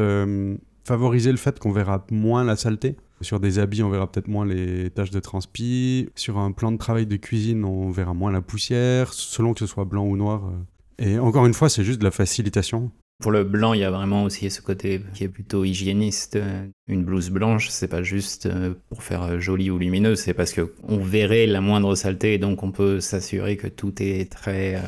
favoriser 0.89 1.29
le 1.29 1.37
fait 1.37 1.59
qu'on 1.59 1.71
verra 1.71 2.03
moins 2.09 2.43
la 2.43 2.55
saleté. 2.55 2.95
Sur 3.21 3.39
des 3.39 3.59
habits, 3.59 3.83
on 3.83 3.91
verra 3.91 4.11
peut-être 4.11 4.27
moins 4.27 4.43
les 4.43 4.89
taches 4.89 5.11
de 5.11 5.19
transpi. 5.19 6.09
Sur 6.15 6.39
un 6.39 6.51
plan 6.51 6.71
de 6.71 6.77
travail 6.77 7.05
de 7.05 7.15
cuisine, 7.15 7.63
on 7.63 7.91
verra 7.91 8.15
moins 8.15 8.31
la 8.31 8.41
poussière, 8.41 9.13
selon 9.13 9.53
que 9.53 9.59
ce 9.59 9.67
soit 9.67 9.85
blanc 9.85 10.05
ou 10.05 10.17
noir. 10.17 10.51
Et 10.97 11.19
encore 11.19 11.45
une 11.45 11.53
fois, 11.53 11.69
c'est 11.69 11.83
juste 11.83 11.99
de 11.99 12.05
la 12.05 12.11
facilitation. 12.11 12.89
Pour 13.21 13.31
le 13.31 13.43
blanc, 13.43 13.73
il 13.73 13.81
y 13.81 13.83
a 13.83 13.91
vraiment 13.91 14.23
aussi 14.23 14.49
ce 14.49 14.61
côté 14.61 15.01
qui 15.13 15.25
est 15.25 15.29
plutôt 15.29 15.63
hygiéniste. 15.63 16.39
Une 16.87 17.03
blouse 17.03 17.29
blanche, 17.29 17.69
c'est 17.69 17.89
pas 17.89 18.01
juste 18.01 18.47
euh, 18.47 18.73
pour 18.89 19.03
faire 19.03 19.39
joli 19.39 19.69
ou 19.69 19.77
lumineux, 19.77 20.15
c'est 20.15 20.33
parce 20.33 20.53
que 20.53 20.73
on 20.87 20.97
verrait 20.97 21.45
la 21.45 21.61
moindre 21.61 21.93
saleté 21.95 22.33
et 22.33 22.37
donc 22.39 22.63
on 22.63 22.71
peut 22.71 22.99
s'assurer 22.99 23.57
que 23.57 23.67
tout 23.67 23.93
est 24.01 24.31
très 24.31 24.75
euh, 24.75 24.81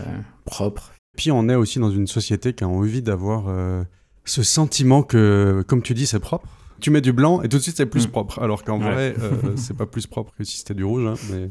propre. 0.45 0.93
Puis 1.15 1.29
on 1.29 1.47
est 1.49 1.55
aussi 1.55 1.77
dans 1.77 1.91
une 1.91 2.07
société 2.07 2.53
qui 2.53 2.63
a 2.63 2.69
envie 2.69 3.01
d'avoir 3.01 3.49
euh, 3.49 3.83
ce 4.25 4.43
sentiment 4.43 5.03
que, 5.03 5.63
comme 5.67 5.81
tu 5.81 5.93
dis, 5.93 6.05
c'est 6.05 6.19
propre. 6.19 6.47
Tu 6.79 6.89
mets 6.89 7.01
du 7.01 7.13
blanc 7.13 7.41
et 7.43 7.49
tout 7.49 7.57
de 7.57 7.61
suite 7.61 7.77
c'est 7.77 7.85
plus 7.85 8.07
mm. 8.07 8.11
propre, 8.11 8.39
alors 8.39 8.63
qu'en 8.63 8.79
vrai, 8.79 9.15
euh, 9.19 9.31
c'est 9.55 9.77
pas 9.77 9.85
plus 9.85 10.07
propre 10.07 10.33
que 10.37 10.43
si 10.43 10.57
c'était 10.57 10.73
du 10.73 10.83
rouge. 10.83 11.05
Hein, 11.05 11.13
mais... 11.31 11.49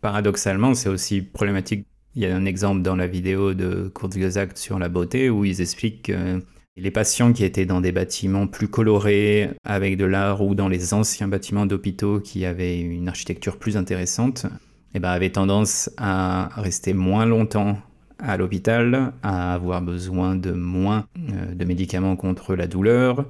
Paradoxalement, 0.00 0.74
c'est 0.74 0.88
aussi 0.88 1.22
problématique. 1.22 1.86
Il 2.14 2.22
y 2.22 2.26
a 2.26 2.34
un 2.34 2.44
exemple 2.44 2.82
dans 2.82 2.96
la 2.96 3.06
vidéo 3.06 3.54
de 3.54 3.90
Kurzgesagt 3.94 4.58
sur 4.58 4.78
la 4.78 4.88
beauté 4.88 5.30
où 5.30 5.44
ils 5.44 5.60
expliquent 5.60 6.06
que 6.06 6.42
les 6.76 6.90
patients 6.90 7.32
qui 7.32 7.44
étaient 7.44 7.66
dans 7.66 7.80
des 7.80 7.92
bâtiments 7.92 8.46
plus 8.46 8.68
colorés, 8.68 9.50
avec 9.64 9.96
de 9.96 10.04
l'art, 10.04 10.42
ou 10.42 10.54
dans 10.54 10.68
les 10.68 10.94
anciens 10.94 11.28
bâtiments 11.28 11.66
d'hôpitaux 11.66 12.20
qui 12.20 12.44
avaient 12.44 12.80
une 12.80 13.08
architecture 13.08 13.58
plus 13.58 13.76
intéressante, 13.76 14.46
eh 14.94 14.98
ben, 14.98 15.10
avaient 15.10 15.30
tendance 15.30 15.90
à 15.96 16.48
rester 16.56 16.92
moins 16.92 17.26
longtemps 17.26 17.78
à 18.22 18.36
l'hôpital, 18.36 19.12
à 19.22 19.52
avoir 19.52 19.82
besoin 19.82 20.36
de 20.36 20.52
moins 20.52 21.06
euh, 21.18 21.54
de 21.54 21.64
médicaments 21.64 22.16
contre 22.16 22.54
la 22.54 22.66
douleur. 22.66 23.26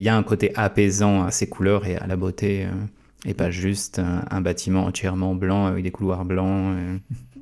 Il 0.00 0.06
y 0.06 0.08
a 0.08 0.16
un 0.16 0.22
côté 0.22 0.52
apaisant 0.54 1.24
à 1.24 1.30
ces 1.30 1.48
couleurs 1.48 1.86
et 1.86 1.96
à 1.96 2.06
la 2.06 2.16
beauté, 2.16 2.64
euh, 2.64 2.70
et 3.24 3.34
pas 3.34 3.50
juste 3.50 3.98
un, 3.98 4.40
bâtiment 4.40 4.84
entièrement 4.84 5.34
blanc 5.34 5.66
avec 5.66 5.82
des 5.82 5.90
couloirs 5.90 6.24
blancs 6.24 6.76
euh, 6.76 6.98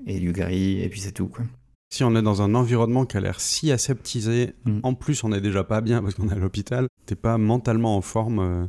et 0.07 0.19
du 0.19 0.33
gris, 0.33 0.81
et 0.81 0.89
puis 0.89 1.01
c'est 1.01 1.13
tout. 1.13 1.29
Quoi. 1.29 1.45
Si 1.91 2.05
on 2.05 2.17
est 2.17 2.23
dans 2.23 2.43
un 2.43 2.55
environnement 2.55 3.05
qui 3.05 3.17
a 3.17 3.21
l'air 3.21 3.39
si 3.41 3.71
aseptisé, 3.71 4.55
mm. 4.65 4.81
en 4.83 4.95
plus 4.95 5.25
on 5.25 5.33
est 5.33 5.43
déjà 5.43 5.63
pas 5.63 5.81
bien 5.81 6.03
parce 6.03 6.15
qu'on 6.15 6.29
est 6.29 6.33
à 6.33 6.39
l'hôpital, 6.39 6.87
t'es 7.07 7.17
pas 7.17 7.37
mentalement 7.39 7.97
en 7.97 8.01
forme. 8.01 8.69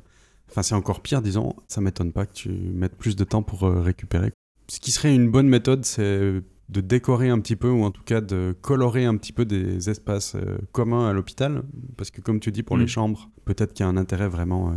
Enfin, 0.50 0.62
c'est 0.62 0.76
encore 0.76 1.02
pire, 1.02 1.24
disons. 1.24 1.56
Ça 1.68 1.82
m'étonne 1.82 2.12
pas 2.12 2.28
que 2.28 2.34
tu 2.34 2.50
mettes 2.50 2.96
plus 2.96 3.16
de 3.16 3.24
temps 3.24 3.42
pour 3.42 3.62
récupérer. 3.62 4.32
Ce 4.68 4.80
qui 4.80 4.92
serait 4.92 5.14
une 5.14 5.30
bonne 5.30 5.48
méthode, 5.48 5.86
c'est 5.86 6.42
de 6.70 6.82
décorer 6.82 7.30
un 7.30 7.40
petit 7.40 7.56
peu, 7.56 7.70
ou 7.70 7.84
en 7.84 7.92
tout 7.92 8.04
cas 8.04 8.22
de 8.22 8.56
colorer 8.62 9.06
un 9.06 9.16
petit 9.18 9.34
peu 9.34 9.46
des 9.46 9.90
espaces 9.90 10.36
euh, 10.36 10.58
communs 10.72 11.08
à 11.08 11.14
l'hôpital. 11.14 11.64
Parce 11.98 12.12
que 12.12 12.22
comme 12.22 12.40
tu 12.40 12.52
dis, 12.52 12.64
pour 12.64 12.78
les 12.78 12.86
mm. 12.86 12.90
chambres, 12.90 13.30
peut-être 13.46 13.74
qu'il 13.74 13.86
y 13.86 13.88
a 13.88 13.90
un 13.90 13.98
intérêt 13.98 14.28
vraiment... 14.28 14.72
Euh. 14.72 14.76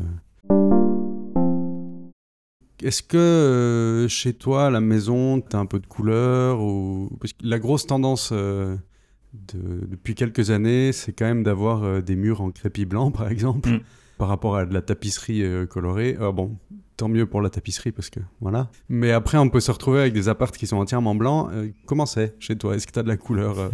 Est-ce 2.82 3.02
que 3.02 3.16
euh, 3.16 4.06
chez 4.06 4.34
toi, 4.34 4.66
à 4.66 4.70
la 4.70 4.80
maison, 4.80 5.40
tu 5.40 5.56
as 5.56 5.58
un 5.58 5.66
peu 5.66 5.80
de 5.80 5.86
couleur 5.86 6.60
ou... 6.60 7.10
Parce 7.20 7.32
que 7.32 7.44
la 7.44 7.58
grosse 7.58 7.86
tendance 7.86 8.32
depuis 8.32 10.14
quelques 10.14 10.50
années, 10.50 10.92
c'est 10.92 11.12
quand 11.12 11.24
même 11.24 11.42
d'avoir 11.42 12.02
des 12.02 12.14
murs 12.14 12.40
en 12.40 12.50
crépi 12.50 12.84
blanc, 12.84 13.10
par 13.12 13.28
exemple, 13.30 13.68
mm. 13.68 13.80
par 14.18 14.28
rapport 14.28 14.56
à 14.56 14.66
de 14.66 14.74
la 14.74 14.82
tapisserie 14.82 15.42
colorée. 15.68 16.16
Ah 16.20 16.30
bon, 16.30 16.56
tant 16.98 17.08
mieux 17.08 17.26
pour 17.26 17.40
la 17.40 17.48
tapisserie 17.48 17.92
parce 17.92 18.10
que 18.10 18.20
voilà. 18.40 18.70
Mais 18.90 19.12
après, 19.12 19.38
on 19.38 19.48
peut 19.48 19.60
se 19.60 19.70
retrouver 19.70 20.00
avec 20.00 20.12
des 20.12 20.28
appartes 20.28 20.58
qui 20.58 20.66
sont 20.66 20.76
entièrement 20.76 21.14
blancs. 21.14 21.50
Euh, 21.52 21.70
comment 21.86 22.04
c'est 22.04 22.34
chez 22.40 22.58
toi? 22.58 22.74
Est-ce 22.74 22.86
que 22.86 22.92
tu 22.92 22.98
as 22.98 23.02
de 23.02 23.08
la 23.08 23.16
couleur 23.16 23.58
euh? 23.58 23.70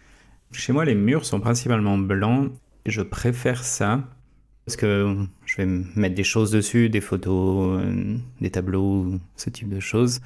Chez 0.52 0.72
moi, 0.72 0.86
les 0.86 0.94
murs 0.94 1.26
sont 1.26 1.40
principalement 1.40 1.98
blancs. 1.98 2.50
Je 2.86 3.02
préfère 3.02 3.64
ça 3.64 4.08
parce 4.64 4.76
que 4.76 5.16
je 5.44 5.56
vais 5.56 5.66
mettre 5.66 6.14
des 6.14 6.24
choses 6.24 6.50
dessus, 6.50 6.88
des 6.88 7.00
photos, 7.00 7.82
euh, 7.82 8.16
des 8.40 8.50
tableaux, 8.50 9.18
ce 9.36 9.50
type 9.50 9.68
de 9.68 9.80
choses. 9.80 10.20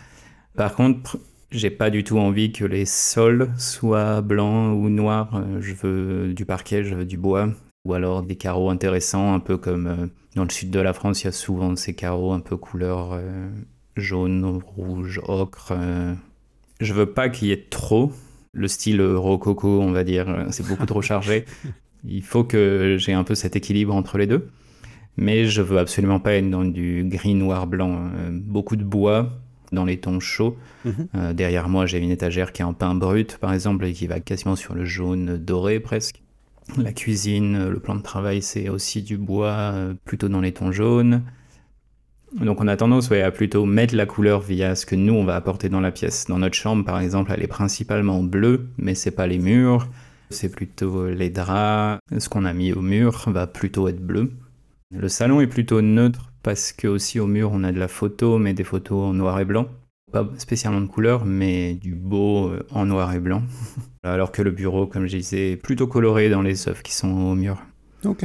Par 0.54 0.75
contre, 0.75 1.18
j'ai 1.50 1.71
pas 1.71 1.90
du 1.90 2.04
tout 2.04 2.18
envie 2.18 2.52
que 2.52 2.64
les 2.64 2.85
sols 2.85 3.50
soient 3.56 4.21
blancs 4.21 4.76
ou 4.76 4.88
noirs. 4.90 5.42
Je 5.61 5.73
veux 5.75 6.35
du 6.35 6.44
parquet, 6.44 6.85
je 6.85 6.94
veux 6.94 7.04
du 7.04 7.16
bois 7.16 7.49
ou 7.85 7.95
alors 7.95 8.23
des 8.23 8.37
carreaux 8.37 8.71
intéressants, 8.71 9.35
un 9.35 9.41
peu 9.41 9.57
comme 9.57 9.87
euh, 9.87 10.07
dans 10.37 10.45
le 10.45 10.51
sud 10.51 10.71
de 10.71 10.81
la 10.81 10.93
France, 10.93 11.23
il 11.23 11.27
y 11.27 11.29
a 11.29 11.33
souvent 11.33 11.75
ces 11.77 11.95
carreaux 11.95 12.33
un 12.33 12.41
peu 12.41 12.57
couleur 12.57 13.12
euh, 13.12 13.49
jaune, 13.97 14.61
rouge, 14.65 15.21
ocre. 15.27 15.73
Euh. 15.73 16.15
Je 16.81 16.95
veux 16.95 17.07
pas 17.07 17.29
qu'il 17.29 17.49
y 17.49 17.53
ait 17.53 17.67
trop 17.71 18.12
le 18.53 18.69
style 18.69 19.03
rococo, 19.03 19.81
on 19.81 19.93
va 19.93 20.05
dire, 20.05 20.47
c'est 20.51 20.67
beaucoup 20.67 20.87
trop 20.87 21.01
chargé. 21.01 21.47
Il 22.05 22.23
faut 22.23 22.45
que 22.45 22.97
j'ai 22.99 23.12
un 23.12 23.25
peu 23.25 23.35
cet 23.35 23.57
équilibre 23.57 23.95
entre 23.95 24.19
les 24.19 24.27
deux. 24.27 24.49
Mais 25.17 25.47
je 25.47 25.62
veux 25.62 25.79
absolument 25.79 26.21
pas 26.21 26.35
être 26.35 26.51
dans 26.51 26.65
du 26.65 27.05
gris, 27.05 27.35
noir, 27.35 27.67
blanc. 27.67 28.11
beaucoup 28.31 28.77
de 28.77 28.83
bois 28.83 29.31
dans 29.71 29.85
les 29.85 29.99
tons 30.01 30.21
chauds. 30.21 30.57
Mhm. 30.85 31.33
derrière 31.33 31.69
moi, 31.69 31.87
j'ai 31.87 31.99
une 31.99 32.11
étagère 32.11 32.53
qui 32.53 32.62
est 32.62 32.65
en 32.65 32.75
pain 32.75 32.95
brut, 32.95 33.39
par 33.39 33.55
exemple, 33.55 33.85
et 33.87 33.93
qui 33.93 34.07
va 34.07 34.21
quasiment 34.21 34.57
sur 34.57 34.75
le 34.75 34.85
jaune 34.85 35.37
doré 35.39 35.81
presque. 35.81 36.22
La 36.78 36.92
cuisine, 36.92 37.69
le 37.69 37.78
plan 37.81 37.95
de 37.95 38.02
travail, 38.02 38.40
c'est 38.40 38.69
aussi 38.69 39.02
du 39.02 39.19
bois, 39.19 39.73
euh, 39.75 39.95
plutôt 40.04 40.28
dans 40.28 40.40
les 40.40 40.52
tons 40.52 40.73
jaunes. 40.73 41.23
Donc 42.40 42.61
on 42.61 42.69
a 42.69 42.76
tendance 42.76 43.12
à 43.12 43.31
plutôt 43.31 43.66
mettre 43.66 43.95
la 43.95 44.07
couleur 44.07 44.40
via 44.40 44.75
ce 44.75 44.87
que 44.87 44.95
nous 44.95 45.12
on 45.12 45.25
va 45.25 45.37
apporter 45.37 45.69
dans 45.69 45.81
la 45.81 45.90
pièce. 45.90 46.26
Dans 46.28 46.38
notre 46.38 46.54
chambre 46.54 46.85
par 46.85 46.99
exemple, 46.99 47.31
elle 47.35 47.42
est 47.42 47.49
principalement 47.49 48.23
bleue, 48.23 48.69
mais 48.78 48.95
c'est 48.95 49.11
pas 49.11 49.26
les 49.26 49.38
murs, 49.38 49.87
c'est 50.31 50.50
plutôt 50.50 51.09
les 51.09 51.28
draps. 51.28 52.00
Ce 52.16 52.31
qu'on 52.31 52.47
a 52.47 52.54
mis 52.54 52.73
au 52.73 52.81
mur 52.81 53.25
va 53.26 53.47
plutôt 53.47 53.87
être 53.88 54.00
bleu. 54.00 54.33
Le 54.90 55.09
salon 55.09 55.42
est 55.42 55.47
plutôt 55.47 55.83
neutre 55.83 56.33
parce 56.42 56.73
que 56.73 56.88
aussi 56.88 57.21
au 57.21 57.26
mur 57.26 57.50
on 57.52 57.64
a 57.64 57.73
de 57.73 57.78
la 57.78 57.88
photo, 57.88 58.38
mais 58.38 58.54
des 58.54 58.64
photos 58.64 59.11
en 59.11 59.12
noir 59.12 59.38
et 59.38 59.45
blanc 59.45 59.69
pas 60.12 60.28
spécialement 60.38 60.81
de 60.81 60.87
couleur, 60.87 61.25
mais 61.25 61.75
du 61.75 61.95
beau 61.95 62.49
euh, 62.49 62.66
en 62.71 62.87
noir 62.87 63.12
et 63.14 63.21
blanc. 63.21 63.42
Alors 64.02 64.31
que 64.31 64.42
le 64.42 64.50
bureau, 64.50 64.87
comme 64.87 65.07
je 65.07 65.16
disais, 65.16 65.52
est 65.52 65.57
plutôt 65.57 65.87
coloré 65.87 66.28
dans 66.28 66.42
les 66.42 66.69
œufs 66.69 66.83
qui 66.83 66.92
sont 66.92 67.11
au 67.11 67.35
mur. 67.35 67.62
Ok. 68.04 68.25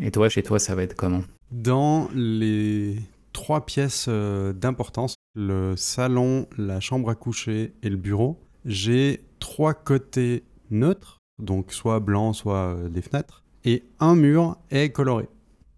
Et 0.00 0.10
toi, 0.10 0.28
chez 0.28 0.42
toi, 0.42 0.58
ça 0.58 0.74
va 0.74 0.82
être 0.82 0.94
comment? 0.94 1.22
Dans 1.50 2.08
les 2.14 2.96
trois 3.32 3.66
pièces 3.66 4.06
euh, 4.08 4.52
d'importance, 4.52 5.16
le 5.34 5.74
salon, 5.76 6.46
la 6.56 6.80
chambre 6.80 7.10
à 7.10 7.14
coucher 7.14 7.72
et 7.82 7.88
le 7.88 7.96
bureau, 7.96 8.38
j'ai 8.64 9.24
trois 9.38 9.74
côtés 9.74 10.44
neutres, 10.70 11.18
donc 11.42 11.72
soit 11.72 12.00
blanc, 12.00 12.32
soit 12.32 12.74
euh, 12.74 12.88
des 12.88 13.02
fenêtres, 13.02 13.42
et 13.64 13.84
un 14.00 14.14
mur 14.14 14.56
est 14.70 14.90
coloré. 14.90 15.28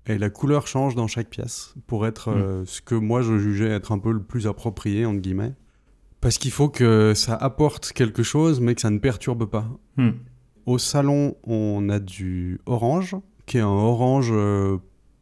Et 0.07 0.19
la 0.19 0.31
couleur 0.31 0.67
change 0.67 0.95
dans 0.95 1.07
chaque 1.07 1.29
pièce 1.29 1.75
pour 1.87 2.07
être 2.07 2.31
mm. 2.31 2.35
euh, 2.35 2.65
ce 2.67 2.83
que 2.83 2.95
moi 2.95 3.23
je 3.23 3.39
jugeais 3.39 3.69
être 3.69 3.93
un 3.93 3.99
peu 3.99 4.13
le 4.13 4.23
plus 4.23 4.47
approprié, 4.47 5.07
entre 5.07 5.21
guillemets. 5.21 5.55
Parce 6.21 6.39
qu'il 6.39 6.51
faut 6.51 6.69
que 6.69 7.13
ça 7.15 7.35
apporte 7.35 7.93
quelque 7.93 8.23
chose, 8.23 8.61
mais 8.61 8.75
que 8.75 8.81
ça 8.81 8.91
ne 8.91 8.99
perturbe 8.99 9.47
pas. 9.47 9.67
Mm. 9.97 10.11
Au 10.67 10.79
salon, 10.79 11.37
on 11.45 11.89
a 11.91 11.99
du 11.99 12.61
orange, 12.67 13.17
qui 13.47 13.59
est 13.59 13.63
un 13.63 13.67
orange 13.67 14.31
euh, 14.33 14.79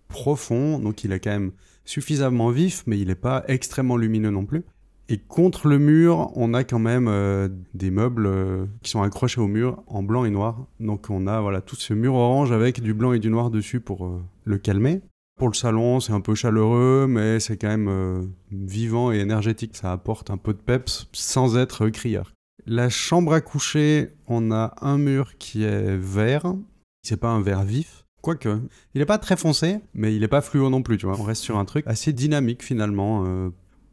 profond, 0.08 0.78
donc 0.78 1.02
il 1.04 1.12
est 1.12 1.20
quand 1.20 1.30
même 1.30 1.52
suffisamment 1.84 2.50
vif, 2.50 2.84
mais 2.86 2.98
il 2.98 3.08
n'est 3.08 3.14
pas 3.16 3.42
extrêmement 3.48 3.96
lumineux 3.96 4.30
non 4.30 4.44
plus. 4.44 4.62
Et 5.08 5.18
contre 5.18 5.68
le 5.68 5.78
mur, 5.78 6.30
on 6.36 6.54
a 6.54 6.64
quand 6.64 6.78
même 6.78 7.08
euh, 7.08 7.48
des 7.74 7.90
meubles 7.90 8.26
euh, 8.26 8.66
qui 8.82 8.90
sont 8.90 9.02
accrochés 9.02 9.40
au 9.40 9.48
mur 9.48 9.82
en 9.86 10.02
blanc 10.02 10.24
et 10.24 10.30
noir. 10.30 10.66
Donc 10.80 11.06
on 11.10 11.26
a 11.26 11.40
voilà 11.40 11.60
tout 11.60 11.76
ce 11.76 11.92
mur 11.92 12.14
orange 12.14 12.52
avec 12.52 12.80
du 12.80 12.94
blanc 12.94 13.12
et 13.12 13.18
du 13.18 13.28
noir 13.28 13.50
dessus 13.50 13.80
pour 13.80 14.06
euh, 14.06 14.22
le 14.44 14.58
calmer. 14.58 15.00
Pour 15.38 15.48
le 15.48 15.54
salon, 15.54 15.98
c'est 15.98 16.12
un 16.12 16.20
peu 16.20 16.34
chaleureux, 16.34 17.06
mais 17.08 17.40
c'est 17.40 17.56
quand 17.56 17.68
même 17.68 18.30
vivant 18.52 19.10
et 19.10 19.18
énergétique. 19.18 19.74
Ça 19.74 19.90
apporte 19.90 20.30
un 20.30 20.36
peu 20.36 20.52
de 20.52 20.58
peps 20.58 21.08
sans 21.12 21.56
être 21.56 21.88
criard. 21.88 22.30
La 22.66 22.90
chambre 22.90 23.32
à 23.32 23.40
coucher, 23.40 24.10
on 24.28 24.52
a 24.52 24.74
un 24.82 24.98
mur 24.98 25.36
qui 25.38 25.64
est 25.64 25.96
vert. 25.96 26.54
C'est 27.02 27.16
pas 27.16 27.30
un 27.30 27.40
vert 27.40 27.64
vif, 27.64 28.04
Quoique, 28.20 28.60
il 28.94 29.00
n'est 29.00 29.06
pas 29.06 29.18
très 29.18 29.36
foncé, 29.36 29.80
mais 29.94 30.14
il 30.14 30.20
n'est 30.20 30.28
pas 30.28 30.42
fluo 30.42 30.70
non 30.70 30.82
plus, 30.82 30.96
tu 30.96 31.06
vois. 31.06 31.18
On 31.18 31.24
reste 31.24 31.42
sur 31.42 31.58
un 31.58 31.64
truc 31.64 31.84
assez 31.88 32.12
dynamique 32.12 32.62
finalement, 32.62 33.24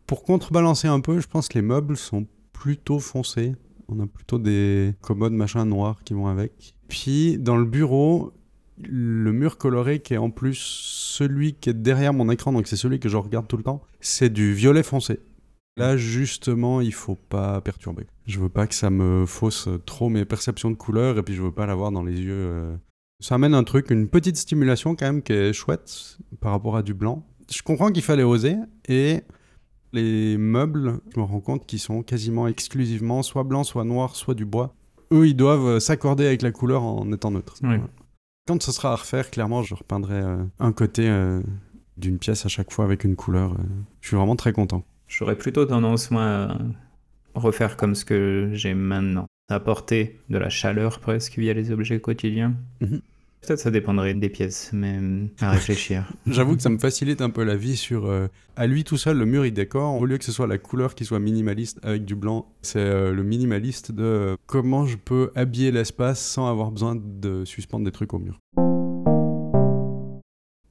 pour 0.10 0.24
contrebalancer 0.24 0.88
un 0.88 1.02
peu, 1.02 1.20
je 1.20 1.28
pense 1.28 1.48
que 1.48 1.54
les 1.54 1.62
meubles 1.62 1.96
sont 1.96 2.26
plutôt 2.52 2.98
foncés. 2.98 3.56
On 3.90 4.00
a 4.00 4.08
plutôt 4.08 4.40
des 4.40 4.96
commodes 5.02 5.34
machin 5.34 5.66
noirs 5.66 6.04
qui 6.04 6.16
vont 6.16 6.26
avec. 6.26 6.74
Puis 6.88 7.38
dans 7.38 7.58
le 7.58 7.66
bureau, 7.66 8.34
le 8.80 9.32
mur 9.32 9.60
coloré 9.60 10.00
qui 10.00 10.16
est 10.16 10.18
en 10.18 10.32
plus 10.32 10.56
celui 10.56 11.54
qui 11.54 11.70
est 11.70 11.76
derrière 11.76 12.12
mon 12.12 12.32
écran, 12.32 12.52
donc 12.52 12.66
c'est 12.66 12.76
celui 12.76 13.00
que 13.00 13.08
je 13.08 13.18
regarde 13.18 13.48
tout 13.48 13.56
le 13.56 13.62
temps, 13.62 13.84
c'est 14.00 14.34
du 14.34 14.52
violet 14.52 14.82
foncé. 14.82 15.20
Là, 15.78 15.96
justement, 15.96 16.82
il 16.82 16.94
faut 16.94 17.20
pas 17.30 17.62
perturber. 17.62 18.08
Je 18.26 18.40
veux 18.40 18.50
pas 18.50 18.66
que 18.66 18.74
ça 18.74 18.90
me 18.90 19.28
fausse 19.28 19.70
trop 19.86 20.10
mes 20.10 20.26
perceptions 20.26 20.72
de 20.72 20.76
couleur 20.76 21.20
et 21.20 21.22
puis 21.22 21.36
je 21.36 21.44
veux 21.44 21.54
pas 21.54 21.68
l'avoir 21.68 21.92
dans 21.92 22.04
les 22.04 22.20
yeux. 22.20 22.34
Euh. 22.34 22.76
Ça 23.20 23.36
amène 23.36 23.54
un 23.54 23.64
truc, 23.64 23.92
une 23.92 24.08
petite 24.08 24.38
stimulation 24.38 24.96
quand 24.96 25.06
même 25.06 25.22
qui 25.22 25.34
est 25.34 25.54
chouette 25.54 26.18
par 26.40 26.52
rapport 26.52 26.78
à 26.78 26.82
du 26.82 26.96
blanc. 26.96 27.28
Je 27.52 27.62
comprends 27.62 27.92
qu'il 27.92 28.04
fallait 28.04 28.24
oser 28.24 28.56
et 28.88 29.22
les 29.94 30.38
meubles, 30.38 31.00
je 31.14 31.20
me 31.20 31.26
rends 31.26 31.40
compte 31.40 31.66
qu'ils 31.66 31.80
sont 31.80 32.04
quasiment 32.04 32.48
exclusivement 32.48 33.24
soit 33.24 33.44
blancs, 33.44 33.66
soit 33.66 33.84
noirs, 33.84 34.16
soit 34.16 34.36
du 34.36 34.46
bois. 34.46 34.74
Eux, 35.12 35.28
ils 35.28 35.36
doivent 35.36 35.66
euh, 35.66 35.80
s'accorder 35.80 36.28
avec 36.28 36.42
la 36.42 36.52
couleur 36.52 36.84
en 36.84 37.12
étant 37.12 37.32
neutres. 37.32 37.56
Quand 38.48 38.62
ce 38.62 38.72
sera 38.72 38.94
à 38.94 38.96
refaire, 38.96 39.32
clairement, 39.32 39.64
je 39.64 39.76
repeindrai 39.76 40.22
euh, 40.22 40.44
un 40.60 40.72
côté 40.72 41.08
euh, 41.08 41.42
d'une 41.98 42.20
pièce 42.20 42.46
à 42.46 42.50
chaque 42.50 42.72
fois 42.72 42.86
avec 42.86 43.04
une 43.04 43.16
couleur. 43.16 43.56
je 44.02 44.08
suis 44.08 44.18
vraiment 44.18 44.36
très 44.36 44.54
content. 44.54 44.84
J'aurais 45.08 45.38
plutôt 45.38 45.66
tendance, 45.66 46.12
moi, 46.12 46.24
à 46.24 46.58
refaire 47.34 47.78
comme 47.78 47.96
ce 47.96 48.06
que 48.06 48.52
j'ai 48.54 48.74
maintenant. 48.74 49.26
Apporter 49.52 50.20
de 50.30 50.38
la 50.38 50.50
chaleur 50.50 51.00
presque 51.00 51.40
via 51.40 51.54
les 51.54 51.72
objets 51.72 52.00
quotidiens. 52.00 52.56
Mhm. 52.82 53.02
Peut-être 53.42 53.60
ça 53.60 53.72
dépendrait 53.72 54.14
des 54.14 54.30
pièces, 54.30 54.72
mais 54.74 54.98
euh, 55.02 55.26
à 55.40 55.52
réfléchir. 55.52 56.12
J'avoue 56.28 56.58
que 56.58 56.62
ça 56.62 56.70
me 56.70 56.78
facilite 56.78 57.22
un 57.22 57.30
peu 57.30 57.44
la 57.44 57.56
vie 57.56 57.78
sur. 57.78 58.06
Euh, 58.06 58.28
à 58.58 58.68
lui 58.68 58.84
tout 58.84 58.98
seul, 58.98 59.18
le 59.18 59.26
mur 59.26 59.46
il 59.46 59.54
décore. 59.54 59.96
Au 59.96 60.06
lieu 60.06 60.18
que 60.18 60.26
ce 60.26 60.34
soit 60.34 60.46
la 60.46 60.58
couleur 60.58 60.94
qui 60.94 61.06
soit 61.06 61.20
minimaliste 61.20 61.80
avec 61.82 62.04
du 62.04 62.16
blanc, 62.16 62.54
c'est 62.62 62.80
euh, 62.80 63.14
le 63.14 63.24
minimaliste 63.24 63.94
de 63.94 64.36
comment 64.46 64.86
je 64.86 64.98
peux 64.98 65.32
habiller 65.36 65.72
l'espace 65.72 66.20
sans 66.20 66.50
avoir 66.50 66.72
besoin 66.72 66.98
de 66.98 67.46
suspendre 67.46 67.86
des 67.86 67.92
trucs 67.92 68.14
au 68.14 68.20
mur. 68.20 68.40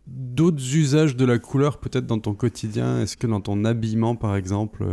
D'autres 0.06 0.76
usages 0.76 1.16
de 1.16 1.24
la 1.24 1.38
couleur, 1.38 1.80
peut-être 1.80 2.06
dans 2.06 2.20
ton 2.20 2.34
quotidien, 2.34 3.00
est-ce 3.00 3.16
que 3.16 3.26
dans 3.26 3.40
ton 3.40 3.64
habillement 3.64 4.14
par 4.14 4.36
exemple, 4.36 4.84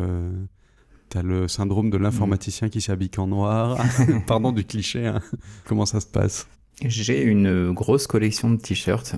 T'as 1.09 1.21
le 1.21 1.47
syndrome 1.47 1.91
de 1.91 1.97
l'informaticien 1.97 2.69
qui 2.69 2.81
s'habille 2.81 3.11
en 3.17 3.27
noir? 3.27 3.77
Pardon 4.27 4.51
du 4.51 4.65
cliché. 4.65 5.05
Hein. 5.05 5.21
Comment 5.65 5.85
ça 5.85 5.99
se 5.99 6.07
passe? 6.07 6.47
J'ai 6.83 7.23
une 7.23 7.71
grosse 7.71 8.07
collection 8.07 8.49
de 8.51 8.57
t-shirts. 8.57 9.15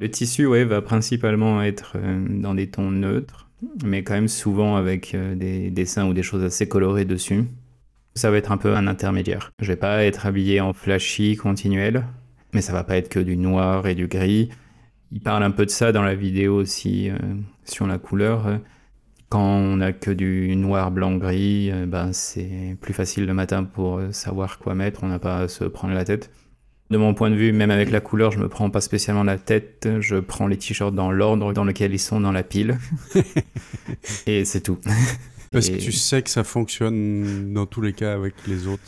Le 0.00 0.10
tissu, 0.10 0.46
ouais, 0.46 0.64
va 0.64 0.80
principalement 0.80 1.62
être 1.62 1.92
euh, 1.96 2.26
dans 2.26 2.54
des 2.54 2.70
tons 2.70 2.90
neutres, 2.90 3.50
mais 3.84 4.02
quand 4.02 4.14
même 4.14 4.28
souvent 4.28 4.76
avec 4.76 5.14
euh, 5.14 5.34
des 5.34 5.70
dessins 5.70 6.08
ou 6.08 6.14
des 6.14 6.22
choses 6.22 6.42
assez 6.42 6.66
colorées 6.66 7.04
dessus. 7.04 7.44
Ça 8.14 8.30
va 8.30 8.38
être 8.38 8.50
un 8.50 8.56
peu 8.56 8.74
un 8.74 8.86
intermédiaire. 8.86 9.52
Je 9.60 9.66
vais 9.66 9.76
pas 9.76 10.02
être 10.04 10.24
habillé 10.24 10.62
en 10.62 10.72
flashy 10.72 11.36
continuel, 11.36 12.06
mais 12.54 12.62
ça 12.62 12.72
va 12.72 12.82
pas 12.82 12.96
être 12.96 13.10
que 13.10 13.20
du 13.20 13.36
noir 13.36 13.86
et 13.86 13.94
du 13.94 14.08
gris. 14.08 14.48
Il 15.12 15.20
parle 15.20 15.42
un 15.42 15.50
peu 15.50 15.66
de 15.66 15.70
ça 15.70 15.92
dans 15.92 16.02
la 16.02 16.14
vidéo 16.14 16.56
aussi 16.56 17.10
euh, 17.10 17.18
sur 17.64 17.86
la 17.86 17.98
couleur. 17.98 18.58
Quand 19.28 19.44
on 19.44 19.82
a 19.82 19.92
que 19.92 20.10
du 20.10 20.56
noir, 20.56 20.90
blanc, 20.90 21.14
gris, 21.16 21.70
ben 21.86 22.12
c'est 22.14 22.76
plus 22.80 22.94
facile 22.94 23.26
le 23.26 23.34
matin 23.34 23.64
pour 23.64 24.00
savoir 24.12 24.58
quoi 24.58 24.74
mettre. 24.74 25.04
On 25.04 25.08
n'a 25.08 25.20
pas 25.20 25.40
à 25.40 25.48
se 25.48 25.64
prendre 25.64 25.94
la 25.94 26.04
tête. 26.04 26.32
De 26.90 26.96
mon 26.96 27.14
point 27.14 27.30
de 27.30 27.36
vue, 27.36 27.52
même 27.52 27.70
avec 27.70 27.90
la 27.90 28.00
couleur, 28.00 28.32
je 28.32 28.40
me 28.40 28.48
prends 28.48 28.68
pas 28.68 28.80
spécialement 28.80 29.22
la 29.22 29.38
tête. 29.38 29.88
Je 30.00 30.16
prends 30.16 30.48
les 30.48 30.56
t-shirts 30.56 30.92
dans 30.92 31.12
l'ordre 31.12 31.52
dans 31.52 31.64
lequel 31.64 31.92
ils 31.92 32.00
sont 32.00 32.20
dans 32.20 32.32
la 32.32 32.42
pile. 32.42 32.78
et 34.26 34.44
c'est 34.44 34.60
tout. 34.60 34.78
Parce 35.52 35.68
que 35.68 35.76
tu 35.76 35.92
sais 35.92 36.22
que 36.22 36.30
ça 36.30 36.44
fonctionne 36.44 37.52
dans 37.52 37.66
tous 37.66 37.80
les 37.80 37.92
cas 37.92 38.12
avec 38.12 38.34
les 38.46 38.66
autres 38.66 38.82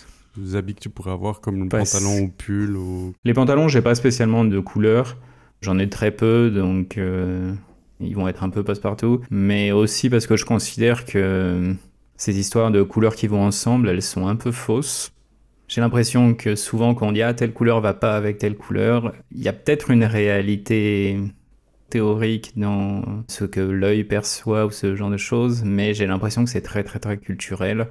habits 0.54 0.75
que 0.75 0.80
tu 0.80 0.88
pourrais 0.88 1.12
avoir, 1.12 1.40
comme 1.40 1.62
le 1.62 1.68
pantalon 1.68 2.23
ou 2.23 2.28
pull 2.28 2.76
ou... 2.76 3.14
Les 3.25 3.35
pantalons, 3.35 3.68
j'ai 3.68 3.82
pas 3.82 3.94
spécialement 3.94 4.44
de 4.44 4.59
couleur. 4.59 5.16
J'en 5.61 5.78
ai 5.78 5.88
très 5.88 6.11
peu, 6.11 6.50
donc 6.50 6.99
euh, 6.99 7.52
ils 8.00 8.16
vont 8.16 8.26
être 8.28 8.42
un 8.42 8.50
peu 8.50 8.64
passe-partout. 8.64 9.21
Mais 9.30 9.71
aussi 9.71 10.11
parce 10.11 10.26
que 10.26 10.37
je 10.37 10.44
considère 10.44 11.04
que 11.04 11.75
ces 12.16 12.38
histoires 12.38 12.71
de 12.71 12.82
couleurs 12.82 13.14
qui 13.14 13.26
vont 13.26 13.44
ensemble, 13.44 13.88
elles 13.88 14.02
sont 14.02 14.26
un 14.26 14.37
peu 14.37 14.50
fausses. 14.50 15.12
J'ai 15.75 15.81
l'impression 15.81 16.35
que 16.35 16.55
souvent 16.55 16.95
quand 16.95 17.09
on 17.09 17.12
dit 17.12 17.23
ah 17.23 17.33
telle 17.33 17.55
couleur 17.55 17.81
va 17.81 17.95
pas 17.95 18.14
avec 18.14 18.37
telle 18.37 18.57
couleur, 18.57 19.14
il 19.35 19.41
y 19.41 19.49
a 19.49 19.55
peut-être 19.55 19.91
une 19.91 20.05
réalité 20.05 21.19
théorique 21.88 22.52
dans 22.57 23.25
ce 23.26 23.47
que 23.47 23.61
l'œil 23.61 24.05
perçoit 24.05 24.67
ou 24.67 24.71
ce 24.71 24.95
genre 24.95 25.09
de 25.09 25.17
choses, 25.17 25.62
mais 25.64 25.95
j'ai 25.95 26.07
l'impression 26.07 26.45
que 26.45 26.50
c'est 26.50 26.61
très 26.61 26.85
très 26.85 26.99
très 26.99 27.17
culturel. 27.17 27.88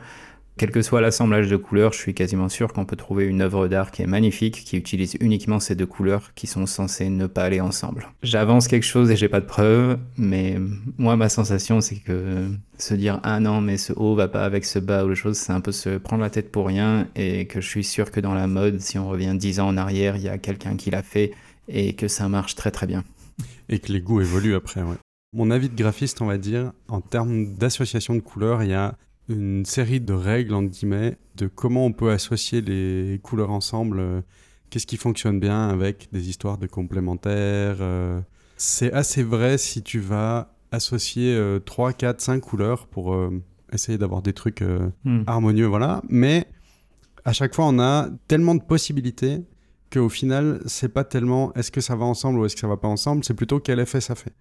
Quel 0.58 0.70
que 0.70 0.82
soit 0.82 1.02
l'assemblage 1.02 1.50
de 1.50 1.56
couleurs, 1.56 1.94
je 1.94 1.98
suis 1.98 2.14
quasiment 2.14 2.50
sûr 2.50 2.74
qu'on 2.74 2.86
peut 2.86 2.96
trouver 2.96 3.26
une 3.26 3.42
œuvre 3.42 3.68
d'art 3.68 3.92
qui 3.92 4.04
est 4.04 4.08
magnifique, 4.08 4.64
qui 4.64 4.78
utilise 4.78 5.16
uniquement 5.20 5.60
ces 5.60 5.76
deux 5.76 5.86
couleurs 5.86 6.34
qui 6.36 6.46
sont 6.46 6.66
censées 6.66 7.10
ne 7.10 7.26
pas 7.26 7.44
aller 7.44 7.62
ensemble. 7.62 8.10
J'avance 8.22 8.68
quelque 8.68 8.86
chose 8.86 9.10
et 9.10 9.16
j'ai 9.16 9.30
pas 9.30 9.40
de 9.40 9.46
preuves, 9.46 9.98
mais 10.18 10.58
moi 10.98 11.16
ma 11.16 11.30
sensation 11.30 11.82
c'est 11.82 11.96
que 11.96 12.48
se 12.78 12.94
dire 12.94 13.20
ah 13.24 13.40
non 13.40 13.62
mais 13.62 13.78
ce 13.78 13.94
haut 13.94 14.14
va 14.16 14.28
pas 14.28 14.44
avec 14.44 14.66
ce 14.66 14.78
bas 14.78 15.04
ou 15.06 15.08
le 15.08 15.16
chose, 15.16 15.38
c'est 15.38 15.54
un 15.54 15.62
peu 15.62 15.72
se 15.72 15.98
prendre 15.98 16.22
la 16.22 16.30
tête 16.30 16.52
pour 16.52 16.68
rien 16.68 17.08
et 17.16 17.48
que 17.48 17.62
je 17.62 17.68
suis 17.68 17.84
sûr 17.84 18.12
que 18.12 18.20
dans 18.20 18.34
la 18.34 18.48
mode, 18.48 18.82
si 18.82 19.00
on 19.00 19.08
revient 19.08 19.36
dix 19.36 19.60
ans 19.60 19.68
en 19.68 19.78
arrière, 19.78 20.16
il 20.16 20.24
y 20.24 20.30
a 20.30 20.38
quelqu'un 20.38 20.76
qui 20.76 20.92
l'a 20.92 21.04
fait 21.04 21.32
et 21.68 21.94
que 21.94 22.08
ça 22.08 22.28
marche 22.30 22.56
très 22.56 22.72
très 22.72 22.88
bien. 22.88 23.04
Et 23.70 23.80
que 23.80 23.92
les 23.92 24.02
goûts 24.02 24.22
évoluent 24.22 24.56
après, 24.56 24.82
ouais. 24.82 24.98
Mon 25.34 25.50
avis 25.50 25.70
de 25.70 25.76
graphiste, 25.76 26.22
on 26.22 26.26
va 26.26 26.38
dire, 26.38 26.74
en 26.90 27.00
termes 27.00 27.54
d'association 27.56 28.14
de 28.16 28.20
couleurs, 28.20 28.64
il 28.64 28.70
y 28.72 28.74
a 28.74 28.96
une 29.30 29.66
série 29.66 30.02
de 30.02 30.14
règles, 30.14 30.54
entre 30.54 30.70
guillemets, 30.70 31.18
de 31.36 31.48
comment 31.48 31.86
on 31.86 31.94
peut 31.94 32.12
associer 32.12 32.62
les 32.62 33.20
couleurs 33.24 33.52
ensemble. 33.52 34.00
Euh, 34.00 34.22
qu'est-ce 34.70 34.88
qui 34.88 34.98
fonctionne 34.98 35.40
bien 35.40 35.70
avec 35.70 36.10
des 36.12 36.30
histoires 36.30 36.58
de 36.58 36.68
complémentaires. 36.68 37.78
Euh. 37.80 38.22
c'est 38.58 38.94
assez 38.94 39.24
vrai 39.24 39.58
si 39.58 39.84
tu 39.84 40.00
vas 40.00 40.54
associer 40.72 41.38
3, 41.66 41.92
4, 41.92 42.22
5 42.22 42.40
couleurs 42.40 42.88
pour 42.88 43.14
euh, 43.14 43.44
essayer 43.74 43.98
d'avoir 43.98 44.22
des 44.22 44.32
trucs 44.32 44.62
hmm. 45.04 45.24
harmonieux, 45.28 45.66
voilà. 45.66 46.02
Mais 46.08 46.48
à 47.26 47.34
chaque 47.34 47.54
fois, 47.54 47.66
on 47.66 47.80
a 47.80 48.08
tellement 48.30 48.56
de 48.56 48.64
possibilités 48.64 49.42
qu'au 49.92 50.10
final, 50.10 50.62
c'est 50.66 50.90
pas 50.90 51.04
tellement 51.04 51.54
est-ce 51.54 51.72
que 51.72 51.82
ça 51.82 51.96
va 51.96 52.06
ensemble 52.06 52.40
ou 52.40 52.46
est-ce 52.46 52.56
que 52.56 52.62
ça 52.62 52.68
va 52.68 52.78
pas 52.78 52.88
ensemble, 52.88 53.24
c'est 53.24 53.34
plutôt 53.34 53.60
quel 53.60 53.80
effet 53.80 54.00
ça 54.00 54.16
fait. 54.16 54.34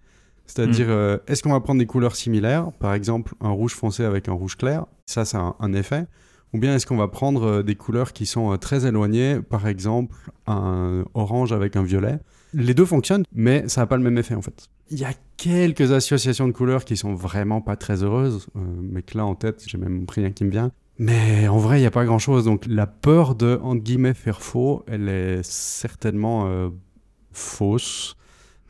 C'est-à-dire, 0.45 0.87
mm. 0.87 0.91
euh, 0.91 1.17
est-ce 1.27 1.43
qu'on 1.43 1.51
va 1.51 1.59
prendre 1.59 1.79
des 1.79 1.85
couleurs 1.85 2.15
similaires, 2.15 2.71
par 2.73 2.93
exemple 2.93 3.33
un 3.39 3.49
rouge 3.49 3.73
foncé 3.73 4.03
avec 4.03 4.27
un 4.27 4.33
rouge 4.33 4.57
clair, 4.57 4.85
ça, 5.05 5.25
c'est 5.25 5.37
un, 5.37 5.73
effet, 5.73 6.05
ou 6.53 6.59
bien 6.59 6.75
est-ce 6.75 6.85
qu'on 6.85 6.97
va 6.97 7.07
prendre 7.07 7.43
euh, 7.43 7.63
des 7.63 7.75
couleurs 7.75 8.13
qui 8.13 8.25
sont 8.25 8.51
euh, 8.51 8.57
très 8.57 8.85
éloignées, 8.85 9.39
par 9.41 9.67
exemple 9.67 10.15
un 10.47 11.05
orange 11.13 11.53
avec 11.53 11.75
un 11.75 11.83
violet? 11.83 12.19
Les 12.53 12.73
deux 12.73 12.85
fonctionnent, 12.85 13.23
mais 13.33 13.67
ça 13.69 13.81
n'a 13.81 13.87
pas 13.87 13.95
le 13.95 14.03
même 14.03 14.17
effet 14.17 14.35
en 14.35 14.41
fait. 14.41 14.67
Il 14.89 14.99
y 14.99 15.05
a 15.05 15.13
quelques 15.37 15.93
associations 15.93 16.47
de 16.47 16.51
couleurs 16.51 16.83
qui 16.83 16.97
sont 16.97 17.13
vraiment 17.13 17.61
pas 17.61 17.77
très 17.77 18.03
heureuses, 18.03 18.47
mais 18.55 19.03
que 19.03 19.17
là 19.17 19.25
en 19.25 19.35
tête, 19.35 19.63
j'ai 19.65 19.77
même 19.77 20.05
rien 20.09 20.31
qui 20.31 20.43
me 20.43 20.51
vient. 20.51 20.71
Mais 20.99 21.47
en 21.47 21.57
vrai, 21.57 21.77
il 21.77 21.81
n'y 21.81 21.87
a 21.87 21.91
pas 21.91 22.03
grand-chose. 22.03 22.43
Donc 22.43 22.65
la 22.67 22.87
peur 22.87 23.35
de, 23.35 23.57
entre 23.63 23.81
guillemets, 23.81 24.13
faire 24.13 24.41
faux, 24.41 24.83
elle 24.87 25.07
est 25.07 25.43
certainement 25.43 26.69
fausse 27.31 28.17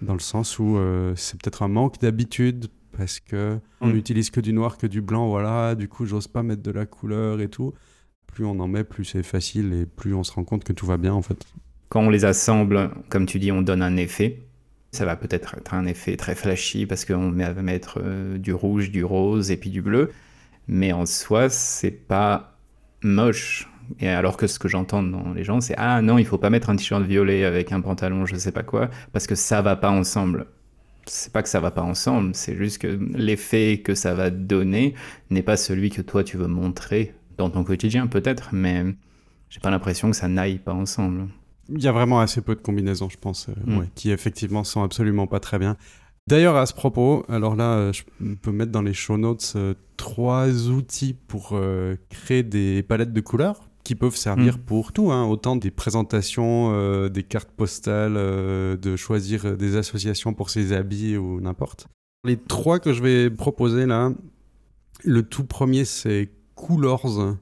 dans 0.02 0.14
le 0.14 0.20
sens 0.20 0.60
où 0.60 0.78
euh, 0.78 1.14
c'est 1.16 1.40
peut-être 1.42 1.64
un 1.64 1.68
manque 1.68 2.00
d'habitude 2.00 2.68
parce 2.98 3.20
que 3.20 3.60
on 3.80 3.88
mm. 3.88 3.94
n'utilise 3.94 4.30
que 4.30 4.40
du 4.40 4.54
noir, 4.54 4.78
que 4.78 4.88
du 4.88 5.02
blanc, 5.02 5.28
voilà. 5.28 5.76
Du 5.76 5.88
coup, 5.88 6.06
j'ose 6.06 6.28
pas 6.28 6.44
mettre 6.44 6.62
de 6.62 6.72
la 6.72 6.86
couleur 6.86 7.42
et 7.42 7.50
tout. 7.50 7.74
Plus 8.28 8.46
on 8.46 8.60
en 8.60 8.68
met, 8.68 8.84
plus 8.84 9.06
c'est 9.06 9.24
facile 9.24 9.74
et 9.74 9.86
plus 9.86 10.14
on 10.14 10.24
se 10.24 10.32
rend 10.32 10.44
compte 10.44 10.64
que 10.64 10.74
tout 10.74 10.86
va 10.86 10.98
bien 10.98 11.14
en 11.14 11.22
fait. 11.22 11.46
Quand 11.90 12.02
on 12.02 12.10
les 12.10 12.26
assemble, 12.26 12.90
comme 13.10 13.26
tu 13.26 13.40
dis, 13.40 13.52
on 13.52 13.62
donne 13.62 13.82
un 13.82 13.98
effet. 13.98 14.44
Ça 14.94 15.06
va 15.06 15.16
peut-être 15.16 15.56
être 15.58 15.74
un 15.74 15.86
effet 15.86 16.18
très 16.18 16.36
flashy 16.36 16.86
parce 16.86 17.06
qu'on 17.06 17.32
va 17.32 17.54
mettre 17.54 18.00
euh, 18.04 18.38
du 18.38 18.54
rouge, 18.54 18.92
du 18.92 19.04
rose 19.06 19.52
et 19.52 19.58
puis 19.58 19.70
du 19.70 19.82
bleu. 19.82 20.12
Mais 20.68 20.92
en 20.92 21.06
soi, 21.06 21.50
c'est 21.50 21.92
pas 21.92 22.58
moche. 23.02 23.71
Et 24.00 24.10
alors 24.10 24.38
que 24.38 24.48
ce 24.48 24.60
que 24.60 24.68
j'entends 24.68 25.04
dans 25.04 25.34
les 25.34 25.44
gens, 25.44 25.62
c'est 25.62 25.76
ah 25.78 26.02
non, 26.02 26.18
il 26.18 26.26
faut 26.26 26.38
pas 26.38 26.50
mettre 26.50 26.70
un 26.70 26.76
t-shirt 26.76 27.04
violet 27.04 27.44
avec 27.44 27.72
un 27.72 27.82
pantalon, 27.82 28.26
je 28.26 28.36
sais 28.36 28.52
pas 28.52 28.64
quoi, 28.64 28.90
parce 29.14 29.28
que 29.28 29.36
ça 29.36 29.62
va 29.62 29.76
pas 29.76 29.92
ensemble. 29.92 30.48
C'est 31.06 31.34
pas 31.34 31.42
que 31.42 31.50
ça 31.50 31.60
va 31.60 31.72
pas 31.72 31.82
ensemble, 31.82 32.36
c'est 32.36 32.56
juste 32.56 32.78
que 32.78 33.00
l'effet 33.16 33.82
que 33.84 33.96
ça 33.96 34.14
va 34.14 34.30
donner 34.30 34.94
n'est 35.32 35.42
pas 35.42 35.58
celui 35.58 35.90
que 35.90 36.02
toi 36.02 36.24
tu 36.24 36.38
veux 36.38 36.48
montrer 36.48 37.16
dans 37.38 37.50
ton 37.50 37.64
quotidien, 37.64 38.06
peut-être, 38.08 38.50
mais 38.54 38.86
j'ai 39.50 39.60
pas 39.60 39.72
l'impression 39.72 40.10
que 40.12 40.16
ça 40.16 40.28
n'aille 40.28 40.60
pas 40.60 40.74
ensemble. 40.74 41.28
Il 41.70 41.82
y 41.82 41.88
a 41.88 41.92
vraiment 41.92 42.20
assez 42.20 42.42
peu 42.42 42.56
de 42.56 42.62
combinaisons, 42.62 43.10
je 43.10 43.18
pense, 43.18 43.50
euh, 43.50 43.82
mm. 43.82 43.88
qui 43.96 44.12
effectivement 44.12 44.64
sont 44.64 44.84
absolument 44.84 45.28
pas 45.28 45.40
très 45.40 45.60
bien. 45.60 45.78
D'ailleurs, 46.28 46.56
à 46.56 46.66
ce 46.66 46.74
propos, 46.74 47.26
alors 47.30 47.56
là, 47.56 47.74
euh, 47.74 47.94
je 47.94 48.04
peux 48.36 48.52
mettre 48.52 48.72
dans 48.72 48.82
les 48.82 48.94
show 48.94 49.18
notes 49.18 49.54
euh, 49.56 49.74
trois 49.98 50.70
outils 50.70 51.16
pour 51.28 51.60
créer 52.10 52.44
des 52.44 52.84
palettes 52.84 53.14
de 53.14 53.22
couleurs 53.22 53.71
qui 53.92 53.96
peuvent 53.96 54.16
servir 54.16 54.58
mm. 54.58 54.62
pour 54.62 54.94
tout, 54.94 55.12
hein. 55.12 55.26
autant 55.26 55.58
des 55.58 55.70
présentations, 55.70 56.72
euh, 56.72 57.10
des 57.10 57.24
cartes 57.24 57.52
postales, 57.52 58.16
euh, 58.16 58.78
de 58.78 58.96
choisir 58.96 59.58
des 59.58 59.76
associations 59.76 60.34
pour 60.34 60.50
ses 60.50 60.72
habits 60.72 61.18
ou 61.18 61.42
n'importe. 61.42 61.88
Les 62.24 62.38
trois 62.38 62.80
que 62.80 62.94
je 62.94 63.04
vais 63.04 63.30
proposer 63.30 63.86
là, 63.86 64.14
le 65.04 65.24
tout 65.24 65.44
premier 65.44 65.84
c'est 65.84 66.32
Coolors, 66.56 67.36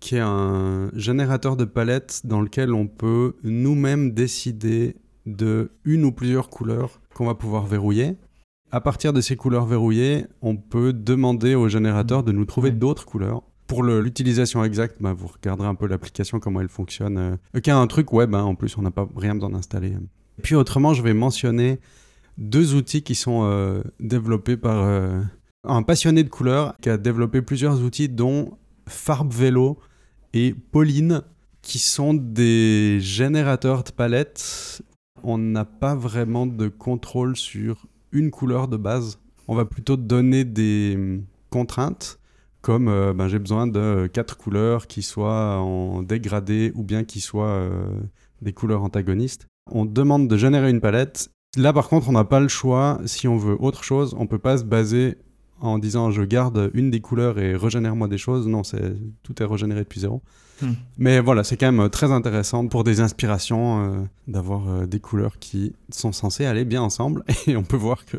qui 0.00 0.16
est 0.16 0.20
un 0.20 0.88
générateur 0.94 1.54
de 1.54 1.66
palettes 1.66 2.22
dans 2.24 2.40
lequel 2.40 2.72
on 2.72 2.86
peut 2.86 3.36
nous-mêmes 3.42 4.12
décider 4.12 4.96
de 5.26 5.70
une 5.84 6.06
ou 6.06 6.12
plusieurs 6.12 6.48
couleurs 6.48 7.02
qu'on 7.14 7.26
va 7.26 7.34
pouvoir 7.34 7.66
verrouiller. 7.66 8.16
À 8.70 8.80
partir 8.80 9.12
de 9.12 9.20
ces 9.20 9.36
couleurs 9.36 9.66
verrouillées, 9.66 10.24
on 10.40 10.56
peut 10.56 10.94
demander 10.94 11.54
au 11.54 11.68
générateur 11.68 12.22
de 12.22 12.32
nous 12.32 12.46
trouver 12.46 12.70
d'autres 12.70 13.04
couleurs 13.04 13.42
pour 13.66 13.82
l'utilisation 13.82 14.62
exacte, 14.64 14.96
bah, 15.00 15.12
vous 15.12 15.28
regarderez 15.28 15.68
un 15.68 15.74
peu 15.74 15.86
l'application, 15.86 16.38
comment 16.38 16.60
elle 16.60 16.68
fonctionne. 16.68 17.38
Euh, 17.54 17.60
qui 17.60 17.70
a 17.70 17.78
un 17.78 17.86
truc 17.86 18.12
web, 18.12 18.34
hein, 18.34 18.42
en 18.42 18.54
plus, 18.54 18.76
on 18.76 18.82
n'a 18.82 18.90
pas 18.90 19.08
rien 19.16 19.34
besoin 19.34 19.50
d'installer. 19.50 19.94
Puis 20.42 20.54
autrement, 20.54 20.94
je 20.94 21.02
vais 21.02 21.14
mentionner 21.14 21.80
deux 22.36 22.74
outils 22.74 23.02
qui 23.02 23.14
sont 23.14 23.42
euh, 23.44 23.82
développés 24.00 24.56
par 24.56 24.82
euh, 24.82 25.20
un 25.64 25.82
passionné 25.82 26.24
de 26.24 26.28
couleurs 26.28 26.74
qui 26.80 26.90
a 26.90 26.96
développé 26.96 27.42
plusieurs 27.42 27.80
outils, 27.82 28.08
dont 28.08 28.58
Farb 28.86 29.32
Vélo 29.32 29.78
et 30.34 30.52
Pauline, 30.52 31.22
qui 31.62 31.78
sont 31.78 32.12
des 32.12 32.98
générateurs 33.00 33.84
de 33.84 33.90
palettes. 33.90 34.82
On 35.22 35.38
n'a 35.38 35.64
pas 35.64 35.94
vraiment 35.94 36.46
de 36.46 36.68
contrôle 36.68 37.36
sur 37.36 37.86
une 38.12 38.30
couleur 38.30 38.68
de 38.68 38.76
base. 38.76 39.18
On 39.48 39.54
va 39.54 39.64
plutôt 39.64 39.96
donner 39.96 40.44
des 40.44 41.20
contraintes 41.50 42.18
comme 42.64 42.88
euh, 42.88 43.12
ben, 43.12 43.28
j'ai 43.28 43.38
besoin 43.38 43.66
de 43.66 44.08
quatre 44.10 44.38
couleurs 44.38 44.86
qui 44.86 45.02
soient 45.02 45.58
en 45.58 46.02
dégradé 46.02 46.72
ou 46.74 46.82
bien 46.82 47.04
qui 47.04 47.20
soient 47.20 47.46
euh, 47.46 47.70
des 48.40 48.54
couleurs 48.54 48.82
antagonistes. 48.82 49.46
On 49.70 49.84
demande 49.84 50.28
de 50.28 50.36
générer 50.38 50.70
une 50.70 50.80
palette. 50.80 51.30
Là, 51.58 51.74
par 51.74 51.90
contre, 51.90 52.08
on 52.08 52.12
n'a 52.12 52.24
pas 52.24 52.40
le 52.40 52.48
choix. 52.48 53.00
Si 53.04 53.28
on 53.28 53.36
veut 53.36 53.56
autre 53.60 53.84
chose, 53.84 54.16
on 54.18 54.26
peut 54.26 54.38
pas 54.38 54.56
se 54.56 54.64
baser 54.64 55.18
en 55.60 55.78
disant 55.78 56.10
je 56.10 56.22
garde 56.22 56.70
une 56.72 56.90
des 56.90 57.00
couleurs 57.00 57.38
et 57.38 57.54
régénère-moi 57.54 58.08
des 58.08 58.16
choses. 58.16 58.48
Non, 58.48 58.64
c'est 58.64 58.96
tout 59.22 59.42
est 59.42 59.46
régénéré 59.46 59.80
depuis 59.80 60.00
zéro. 60.00 60.22
Hmm. 60.62 60.72
Mais 60.96 61.20
voilà, 61.20 61.44
c'est 61.44 61.58
quand 61.58 61.70
même 61.70 61.90
très 61.90 62.12
intéressant 62.12 62.66
pour 62.66 62.82
des 62.82 63.00
inspirations 63.00 63.84
euh, 63.84 64.04
d'avoir 64.26 64.86
des 64.86 65.00
couleurs 65.00 65.38
qui 65.38 65.74
sont 65.90 66.12
censées 66.12 66.46
aller 66.46 66.64
bien 66.64 66.80
ensemble. 66.80 67.24
Et 67.46 67.58
on 67.58 67.62
peut 67.62 67.76
voir 67.76 68.06
que 68.06 68.16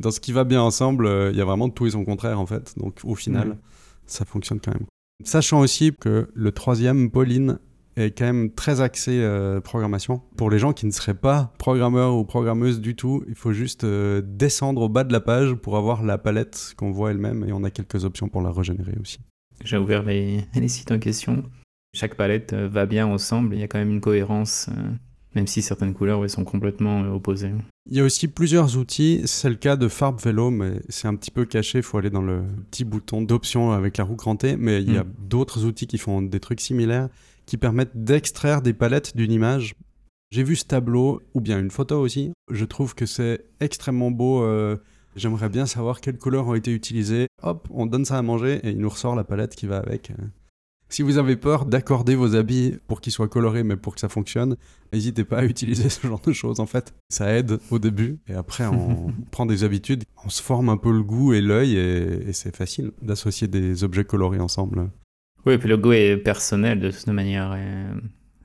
dans 0.00 0.10
ce 0.10 0.18
qui 0.18 0.32
va 0.32 0.42
bien 0.42 0.62
ensemble, 0.62 1.08
il 1.30 1.38
y 1.38 1.40
a 1.40 1.44
vraiment 1.44 1.68
tout 1.68 1.86
et 1.86 1.90
son 1.90 2.04
contraire 2.04 2.40
en 2.40 2.46
fait. 2.46 2.74
Donc 2.76 2.98
au 3.04 3.14
final, 3.14 3.50
hmm 3.50 3.58
ça 4.06 4.24
fonctionne 4.24 4.60
quand 4.60 4.72
même. 4.72 4.86
Sachant 5.24 5.60
aussi 5.60 5.92
que 5.94 6.28
le 6.34 6.52
troisième, 6.52 7.10
Pauline, 7.10 7.58
est 7.96 8.16
quand 8.16 8.24
même 8.24 8.52
très 8.52 8.80
axé 8.80 9.20
euh, 9.22 9.60
programmation. 9.60 10.20
Pour 10.36 10.50
les 10.50 10.58
gens 10.58 10.72
qui 10.72 10.86
ne 10.86 10.90
seraient 10.90 11.14
pas 11.14 11.52
programmeurs 11.58 12.16
ou 12.16 12.24
programmeuses 12.24 12.80
du 12.80 12.96
tout, 12.96 13.24
il 13.28 13.34
faut 13.34 13.52
juste 13.52 13.84
euh, 13.84 14.20
descendre 14.24 14.82
au 14.82 14.88
bas 14.88 15.04
de 15.04 15.12
la 15.12 15.20
page 15.20 15.54
pour 15.54 15.76
avoir 15.76 16.02
la 16.02 16.18
palette 16.18 16.74
qu'on 16.76 16.90
voit 16.90 17.12
elle-même 17.12 17.44
et 17.46 17.52
on 17.52 17.62
a 17.62 17.70
quelques 17.70 18.04
options 18.04 18.28
pour 18.28 18.42
la 18.42 18.50
régénérer 18.50 18.94
aussi. 19.00 19.20
J'ai 19.62 19.76
ouvert 19.76 20.02
les, 20.02 20.44
sites 20.68 20.90
en 20.90 20.98
question. 20.98 21.44
Chaque 21.94 22.16
palette 22.16 22.52
euh, 22.52 22.68
va 22.68 22.86
bien 22.86 23.06
ensemble, 23.06 23.54
il 23.54 23.60
y 23.60 23.62
a 23.62 23.68
quand 23.68 23.78
même 23.78 23.90
une 23.90 24.00
cohérence, 24.00 24.68
euh, 24.76 24.90
même 25.34 25.46
si 25.46 25.62
certaines 25.62 25.94
couleurs 25.94 26.28
sont 26.28 26.44
complètement 26.44 27.02
opposées. 27.14 27.52
Il 27.90 27.96
y 27.98 28.00
a 28.00 28.04
aussi 28.04 28.28
plusieurs 28.28 28.78
outils, 28.78 29.20
c'est 29.26 29.50
le 29.50 29.56
cas 29.56 29.76
de 29.76 29.88
Farb 29.88 30.18
Vélo, 30.18 30.50
mais 30.50 30.80
c'est 30.88 31.06
un 31.06 31.14
petit 31.16 31.30
peu 31.30 31.44
caché, 31.44 31.78
il 31.78 31.84
faut 31.84 31.98
aller 31.98 32.08
dans 32.08 32.22
le 32.22 32.42
petit 32.70 32.82
bouton 32.84 33.20
d'options 33.20 33.72
avec 33.72 33.98
la 33.98 34.04
roue 34.04 34.16
crantée, 34.16 34.56
mais 34.56 34.82
il 34.82 34.92
y 34.92 34.96
a 34.96 35.04
Mm. 35.04 35.12
d'autres 35.28 35.66
outils 35.66 35.86
qui 35.86 35.98
font 35.98 36.22
des 36.22 36.40
trucs 36.40 36.62
similaires, 36.62 37.10
qui 37.44 37.58
permettent 37.58 37.92
d'extraire 37.94 38.62
des 38.62 38.72
palettes 38.72 39.14
d'une 39.16 39.30
image. 39.30 39.74
J'ai 40.30 40.42
vu 40.44 40.56
ce 40.56 40.64
tableau, 40.64 41.20
ou 41.34 41.42
bien 41.42 41.60
une 41.60 41.70
photo 41.70 42.00
aussi, 42.00 42.32
je 42.50 42.64
trouve 42.64 42.94
que 42.94 43.04
c'est 43.04 43.44
extrêmement 43.60 44.10
beau, 44.10 44.42
euh, 44.42 44.76
j'aimerais 45.14 45.50
bien 45.50 45.66
savoir 45.66 46.00
quelles 46.00 46.18
couleurs 46.18 46.46
ont 46.46 46.54
été 46.54 46.72
utilisées. 46.72 47.26
Hop, 47.42 47.68
on 47.70 47.84
donne 47.84 48.06
ça 48.06 48.16
à 48.16 48.22
manger 48.22 48.60
et 48.64 48.70
il 48.70 48.78
nous 48.78 48.88
ressort 48.88 49.14
la 49.14 49.24
palette 49.24 49.54
qui 49.54 49.66
va 49.66 49.76
avec. 49.76 50.10
Si 50.88 51.02
vous 51.02 51.18
avez 51.18 51.36
peur 51.36 51.64
d'accorder 51.64 52.14
vos 52.14 52.36
habits 52.36 52.76
pour 52.86 53.00
qu'ils 53.00 53.12
soient 53.12 53.28
colorés, 53.28 53.64
mais 53.64 53.76
pour 53.76 53.94
que 53.94 54.00
ça 54.00 54.08
fonctionne, 54.08 54.56
n'hésitez 54.92 55.24
pas 55.24 55.38
à 55.38 55.44
utiliser 55.44 55.88
ce 55.88 56.06
genre 56.06 56.20
de 56.20 56.32
choses 56.32 56.60
en 56.60 56.66
fait. 56.66 56.94
Ça 57.08 57.32
aide 57.32 57.58
au 57.70 57.78
début 57.78 58.18
et 58.28 58.34
après 58.34 58.66
on 58.66 59.12
prend 59.30 59.46
des 59.46 59.64
habitudes, 59.64 60.04
on 60.24 60.28
se 60.28 60.42
forme 60.42 60.68
un 60.68 60.76
peu 60.76 60.92
le 60.92 61.02
goût 61.02 61.32
et 61.32 61.40
l'œil 61.40 61.76
et, 61.76 62.28
et 62.28 62.32
c'est 62.32 62.54
facile 62.54 62.92
d'associer 63.02 63.48
des 63.48 63.82
objets 63.84 64.04
colorés 64.04 64.40
ensemble. 64.40 64.90
Oui, 65.46 65.54
et 65.54 65.58
puis 65.58 65.68
le 65.68 65.76
goût 65.76 65.92
est 65.92 66.16
personnel 66.16 66.80
de 66.80 66.90
toute 66.90 67.06
manière. 67.08 67.54
et 67.54 67.84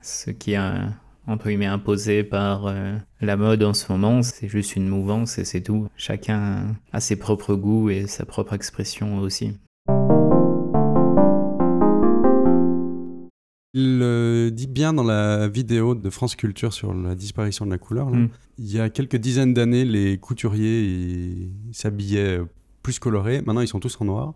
ce 0.02 0.30
qui 0.30 0.52
est 0.52 0.58
euh, 0.58 0.86
entre 1.26 1.48
guillemets 1.48 1.66
imposé 1.66 2.24
par 2.24 2.66
euh, 2.66 2.96
la 3.20 3.36
mode 3.36 3.62
en 3.62 3.74
ce 3.74 3.90
moment, 3.90 4.22
c'est 4.22 4.48
juste 4.48 4.76
une 4.76 4.88
mouvance 4.88 5.38
et 5.38 5.44
c'est 5.44 5.62
tout. 5.62 5.88
Chacun 5.96 6.76
a 6.92 7.00
ses 7.00 7.16
propres 7.16 7.54
goûts 7.54 7.90
et 7.90 8.06
sa 8.06 8.24
propre 8.24 8.54
expression 8.54 9.18
aussi. 9.18 9.56
Il 13.72 14.00
euh, 14.02 14.50
dit 14.50 14.66
bien 14.66 14.92
dans 14.92 15.04
la 15.04 15.46
vidéo 15.48 15.94
de 15.94 16.10
France 16.10 16.34
Culture 16.34 16.72
sur 16.72 16.92
la 16.92 17.14
disparition 17.14 17.64
de 17.66 17.70
la 17.70 17.78
couleur, 17.78 18.10
là, 18.10 18.16
Mm. 18.18 18.28
il 18.58 18.72
y 18.72 18.80
a 18.80 18.90
quelques 18.90 19.16
dizaines 19.16 19.54
d'années, 19.54 19.84
les 19.84 20.18
couturiers 20.18 21.52
s'habillaient 21.72 22.40
plus 22.82 22.98
colorés, 22.98 23.42
maintenant 23.42 23.60
ils 23.60 23.68
sont 23.68 23.78
tous 23.80 23.96
en 24.00 24.06
noir, 24.06 24.34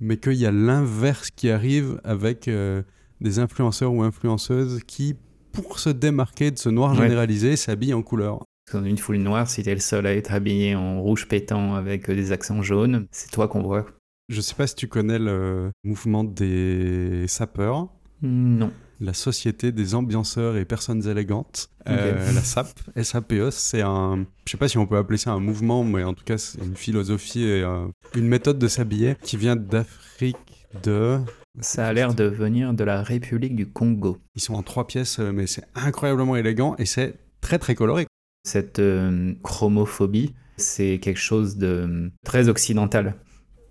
mais 0.00 0.18
qu'il 0.18 0.34
y 0.34 0.44
a 0.44 0.52
l'inverse 0.52 1.30
qui 1.30 1.48
arrive 1.48 2.00
avec 2.04 2.48
euh, 2.48 2.82
des 3.22 3.38
influenceurs 3.38 3.92
ou 3.94 4.02
influenceuses 4.02 4.80
qui, 4.86 5.14
pour 5.52 5.78
se 5.78 5.88
démarquer 5.88 6.50
de 6.50 6.58
ce 6.58 6.68
noir 6.68 6.92
Ouais. 6.92 7.04
généralisé, 7.04 7.56
s'habillent 7.56 7.94
en 7.94 8.02
couleur. 8.02 8.44
Dans 8.74 8.84
une 8.84 8.98
foule 8.98 9.18
noire, 9.18 9.48
si 9.48 9.62
t'es 9.62 9.72
le 9.72 9.80
seul 9.80 10.06
à 10.06 10.12
être 10.14 10.32
habillé 10.32 10.74
en 10.74 11.00
rouge 11.00 11.28
pétant 11.28 11.74
avec 11.76 12.10
euh, 12.10 12.14
des 12.14 12.32
accents 12.32 12.60
jaunes, 12.60 13.06
c'est 13.10 13.30
toi 13.30 13.48
qu'on 13.48 13.62
voit. 13.62 13.86
Je 14.28 14.40
sais 14.42 14.54
pas 14.56 14.66
si 14.66 14.74
tu 14.74 14.88
connais 14.88 15.20
le 15.20 15.70
mouvement 15.84 16.24
des 16.24 17.26
sapeurs. 17.28 17.88
Non. 18.22 18.72
la 19.00 19.12
Société 19.12 19.72
des 19.72 19.94
ambianceurs 19.94 20.56
et 20.56 20.64
personnes 20.64 21.06
élégantes, 21.06 21.68
euh, 21.88 22.32
la 22.32 22.40
SAP, 22.40 22.68
SAPE, 23.00 23.50
c'est 23.50 23.82
un, 23.82 24.26
je 24.46 24.52
sais 24.52 24.56
pas 24.56 24.68
si 24.68 24.78
on 24.78 24.86
peut 24.86 24.96
appeler 24.96 25.18
ça 25.18 25.32
un 25.32 25.40
mouvement, 25.40 25.84
mais 25.84 26.02
en 26.02 26.14
tout 26.14 26.24
cas 26.24 26.38
c'est 26.38 26.58
une 26.64 26.76
philosophie 26.76 27.44
et 27.44 27.62
euh, 27.62 27.86
une 28.14 28.26
méthode 28.26 28.58
de 28.58 28.68
s'habiller 28.68 29.16
qui 29.22 29.36
vient 29.36 29.56
d'Afrique 29.56 30.36
de, 30.82 31.18
Ça 31.60 31.86
a 31.86 31.92
l'air 31.92 32.14
de 32.14 32.24
venir 32.24 32.74
de 32.74 32.84
la 32.84 33.02
République 33.02 33.54
du 33.56 33.66
Congo. 33.66 34.18
ils 34.34 34.42
sont 34.42 34.54
en 34.54 34.62
trois 34.62 34.86
pièces, 34.86 35.18
euh, 35.18 35.32
mais 35.32 35.46
c'est 35.46 35.64
incroyablement 35.74 36.36
élégant 36.36 36.74
et 36.78 36.86
c'est 36.86 37.18
très 37.40 37.58
très 37.58 37.74
coloré. 37.74 38.06
Cette 38.44 38.78
euh, 38.78 39.34
chromophobie, 39.42 40.34
c'est 40.56 40.98
quelque 41.00 41.20
chose 41.20 41.56
de 41.56 42.10
très 42.24 42.48
occidental. 42.48 43.16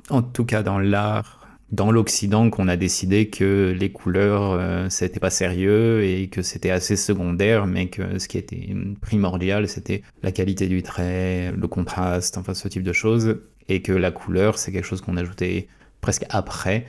En 0.10 0.22
tout 0.22 0.46
cas, 0.46 0.64
dans 0.64 0.80
l'art, 0.80 1.45
dans 1.72 1.92
l'Occident, 1.92 2.50
qu'on 2.50 2.68
a 2.68 2.78
décidé 2.78 3.30
que 3.30 3.76
les 3.78 3.92
couleurs, 3.92 4.52
euh, 4.52 4.88
c'était 4.90 5.20
pas 5.20 5.30
sérieux 5.30 6.04
et 6.04 6.28
que 6.28 6.42
c'était 6.42 6.70
assez 6.70 6.96
secondaire, 6.96 7.66
mais 7.66 7.88
que 7.88 8.20
ce 8.20 8.28
qui 8.28 8.38
était 8.38 8.70
primordial, 9.02 9.68
c'était 9.68 10.04
la 10.22 10.32
qualité 10.32 10.68
du 10.68 10.84
trait, 10.84 11.52
le 11.52 11.68
contraste, 11.68 12.38
enfin 12.38 12.54
ce 12.54 12.68
type 12.68 12.84
de 12.84 12.94
choses, 12.94 13.40
et 13.68 13.82
que 13.82 13.92
la 13.92 14.12
couleur, 14.12 14.58
c'est 14.58 14.72
quelque 14.72 14.86
chose 14.86 15.02
qu'on 15.02 15.18
ajoutait 15.18 15.68
presque 16.02 16.26
après 16.30 16.86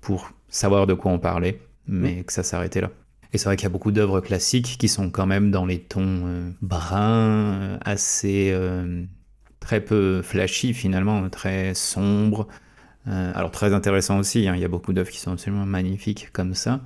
pour 0.00 0.32
savoir 0.48 0.86
de 0.86 0.94
quoi 0.94 1.12
on 1.12 1.18
parlait, 1.18 1.60
mais 1.86 2.22
que 2.22 2.32
ça 2.32 2.42
s'arrêtait 2.42 2.80
là. 2.80 2.90
Et 3.32 3.38
c'est 3.38 3.44
vrai 3.44 3.56
qu'il 3.56 3.64
y 3.64 3.66
a 3.66 3.70
beaucoup 3.70 3.92
d'œuvres 3.92 4.20
classiques 4.20 4.76
qui 4.78 4.88
sont 4.88 5.10
quand 5.10 5.26
même 5.26 5.50
dans 5.50 5.66
les 5.66 5.80
tons 5.80 6.22
euh, 6.26 6.50
bruns, 6.62 7.52
euh, 7.52 7.78
assez 7.82 8.50
euh, 8.52 9.04
très 9.60 9.82
peu 9.82 10.22
flashy 10.22 10.72
finalement, 10.72 11.28
très 11.28 11.74
sombres. 11.74 12.48
Euh, 13.08 13.32
alors 13.34 13.50
très 13.50 13.72
intéressant 13.72 14.18
aussi, 14.18 14.46
hein, 14.48 14.54
il 14.54 14.60
y 14.60 14.64
a 14.64 14.68
beaucoup 14.68 14.92
d'œuvres 14.92 15.10
qui 15.10 15.18
sont 15.18 15.32
absolument 15.32 15.66
magnifiques 15.66 16.30
comme 16.32 16.54
ça. 16.54 16.80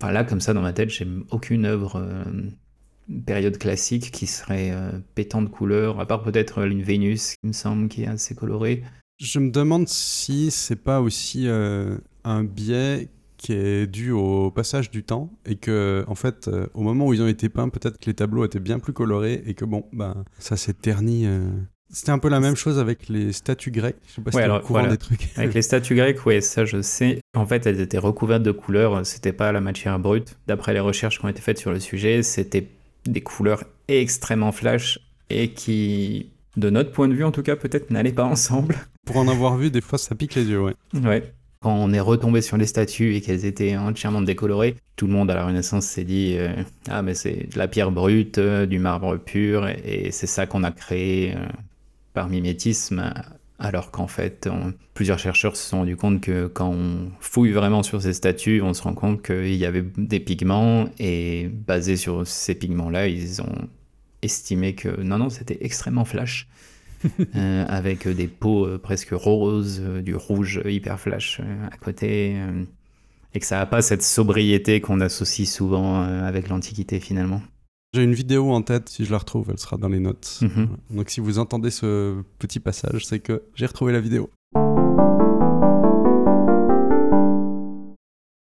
Enfin 0.00 0.12
là, 0.12 0.24
comme 0.24 0.40
ça, 0.40 0.54
dans 0.54 0.62
ma 0.62 0.72
tête, 0.72 0.90
j'ai 0.90 1.06
aucune 1.30 1.64
œuvre 1.64 1.96
euh, 1.96 2.24
période 3.26 3.58
classique 3.58 4.10
qui 4.10 4.26
serait 4.26 4.70
euh, 4.70 4.92
pétant 5.14 5.42
de 5.42 5.48
couleurs, 5.48 6.00
à 6.00 6.06
part 6.06 6.22
peut-être 6.22 6.66
une 6.66 6.82
Vénus, 6.82 7.34
il 7.42 7.48
me 7.48 7.52
semble, 7.52 7.88
qui 7.88 8.04
est 8.04 8.06
assez 8.06 8.34
colorée. 8.34 8.82
Je 9.18 9.40
me 9.40 9.50
demande 9.50 9.88
si 9.88 10.50
c'est 10.50 10.76
pas 10.76 11.00
aussi 11.00 11.48
euh, 11.48 11.98
un 12.24 12.44
biais 12.44 13.08
qui 13.36 13.52
est 13.52 13.86
dû 13.86 14.10
au 14.10 14.50
passage 14.50 14.90
du 14.90 15.04
temps 15.04 15.30
et 15.46 15.56
que 15.56 16.04
en 16.08 16.14
fait 16.14 16.48
euh, 16.48 16.66
au 16.74 16.82
moment 16.82 17.06
où 17.06 17.14
ils 17.14 17.22
ont 17.22 17.28
été 17.28 17.48
peints 17.48 17.68
peut-être 17.68 17.98
que 17.98 18.06
les 18.06 18.14
tableaux 18.14 18.44
étaient 18.44 18.60
bien 18.60 18.80
plus 18.80 18.92
colorés 18.92 19.42
et 19.46 19.54
que 19.54 19.64
bon 19.64 19.86
ben 19.92 20.24
ça 20.38 20.56
s'est 20.56 20.74
terni 20.74 21.24
euh. 21.24 21.48
C'était 21.90 22.10
un 22.10 22.18
peu 22.18 22.28
la 22.28 22.40
même 22.40 22.56
chose 22.56 22.78
avec 22.78 23.08
les 23.08 23.32
statues 23.32 23.70
grecques 23.70 23.96
je 24.08 24.14
sais 24.14 24.20
pas 24.22 24.30
si 24.30 24.36
Ouais, 24.36 24.42
au 24.42 24.44
alors, 24.46 24.60
courant 24.62 24.80
voilà. 24.80 24.92
des 24.94 24.98
trucs 24.98 25.28
Avec 25.36 25.54
les 25.54 25.62
statues 25.62 25.94
grecques, 25.94 26.24
oui, 26.26 26.42
ça 26.42 26.64
je 26.64 26.82
sais. 26.82 27.20
En 27.36 27.46
fait, 27.46 27.66
elles 27.66 27.80
étaient 27.80 27.98
recouvertes 27.98 28.42
de 28.42 28.50
couleurs, 28.52 29.04
c'était 29.06 29.32
pas 29.32 29.52
la 29.52 29.60
matière 29.60 29.98
brute. 29.98 30.36
D'après 30.46 30.74
les 30.74 30.80
recherches 30.80 31.18
qui 31.18 31.24
ont 31.24 31.28
été 31.28 31.40
faites 31.40 31.58
sur 31.58 31.70
le 31.72 31.80
sujet, 31.80 32.22
c'était 32.22 32.68
des 33.06 33.20
couleurs 33.20 33.64
extrêmement 33.88 34.52
flash 34.52 34.98
et 35.30 35.52
qui, 35.52 36.30
de 36.56 36.68
notre 36.70 36.92
point 36.92 37.08
de 37.08 37.14
vue 37.14 37.24
en 37.24 37.30
tout 37.32 37.42
cas, 37.42 37.56
peut-être 37.56 37.90
n'allaient 37.90 38.12
pas 38.12 38.24
ensemble. 38.24 38.76
pour 39.06 39.16
en 39.16 39.28
avoir 39.28 39.56
vu 39.56 39.70
des 39.70 39.80
fois 39.80 39.96
ça 39.98 40.14
pique 40.14 40.34
les 40.34 40.44
yeux 40.44 40.60
ouais 40.60 40.74
Ouais. 41.02 41.32
Quand 41.60 41.74
on 41.74 41.92
est 41.92 41.98
retombé 42.00 42.40
sur 42.42 42.56
les 42.56 42.66
statues 42.66 43.16
et 43.16 43.20
qu'elles 43.20 43.44
étaient 43.44 43.76
entièrement 43.76 44.20
décolorées, 44.22 44.76
tout 44.94 45.06
le 45.08 45.12
monde 45.12 45.28
à 45.30 45.34
la 45.34 45.44
Renaissance 45.46 45.86
s'est 45.86 46.04
dit 46.04 46.36
euh, 46.38 46.50
Ah, 46.88 47.02
mais 47.02 47.14
c'est 47.14 47.48
de 47.52 47.58
la 47.58 47.66
pierre 47.66 47.90
brute, 47.90 48.38
euh, 48.38 48.64
du 48.64 48.78
marbre 48.78 49.16
pur, 49.16 49.66
et, 49.66 49.80
et 50.06 50.10
c'est 50.12 50.28
ça 50.28 50.46
qu'on 50.46 50.62
a 50.62 50.70
créé 50.70 51.34
euh, 51.34 51.38
par 52.18 52.28
mimétisme. 52.28 53.12
Alors 53.60 53.92
qu'en 53.92 54.08
fait, 54.08 54.48
on- 54.50 54.72
plusieurs 54.92 55.20
chercheurs 55.20 55.56
se 55.56 55.68
sont 55.68 55.78
rendus 55.78 55.96
compte 55.96 56.20
que 56.20 56.48
quand 56.48 56.68
on 56.70 57.12
fouille 57.20 57.52
vraiment 57.52 57.84
sur 57.84 58.02
ces 58.02 58.12
statues, 58.12 58.60
on 58.60 58.74
se 58.74 58.82
rend 58.82 58.92
compte 58.94 59.22
qu'il 59.22 59.54
y 59.54 59.64
avait 59.64 59.84
des 59.96 60.18
pigments, 60.18 60.88
et 60.98 61.48
basé 61.48 61.96
sur 61.96 62.26
ces 62.26 62.56
pigments-là, 62.56 63.06
ils 63.06 63.40
ont 63.40 63.68
estimé 64.22 64.74
que 64.74 65.00
non, 65.00 65.18
non, 65.18 65.30
c'était 65.30 65.58
extrêmement 65.60 66.04
flash. 66.04 66.48
Euh, 67.36 67.64
avec 67.68 68.08
des 68.08 68.26
peaux 68.26 68.66
euh, 68.66 68.78
presque 68.78 69.10
roses, 69.12 69.80
euh, 69.80 70.02
du 70.02 70.16
rouge 70.16 70.60
hyper 70.64 70.98
flash 70.98 71.40
à 71.72 71.76
côté, 71.76 72.34
et 73.34 73.38
que 73.40 73.46
ça 73.46 73.58
n'a 73.58 73.66
pas 73.66 73.82
cette 73.82 74.02
sobriété 74.02 74.80
qu'on 74.80 75.00
associe 75.00 75.48
souvent 75.48 76.02
avec 76.02 76.48
l'Antiquité 76.48 76.98
finalement. 76.98 77.40
J'ai 77.94 78.02
une 78.04 78.12
vidéo 78.14 78.50
en 78.52 78.60
tête 78.62 78.88
si 78.88 79.04
je 79.04 79.10
la 79.10 79.18
retrouve 79.18 79.48
elle 79.50 79.58
sera 79.58 79.76
dans 79.76 79.88
les 79.88 80.00
notes 80.00 80.38
Mhm. 80.42 80.50
Voilà. 80.54 80.68
donc 80.90 81.10
si 81.10 81.20
vous 81.20 81.38
entendez 81.38 81.70
ce 81.70 82.20
petit 82.38 82.60
passage 82.60 83.06
c'est 83.06 83.18
que 83.20 83.42
j'ai 83.54 83.66
retrouvé 83.66 83.92
la 83.92 84.00
vidéo 84.00 84.30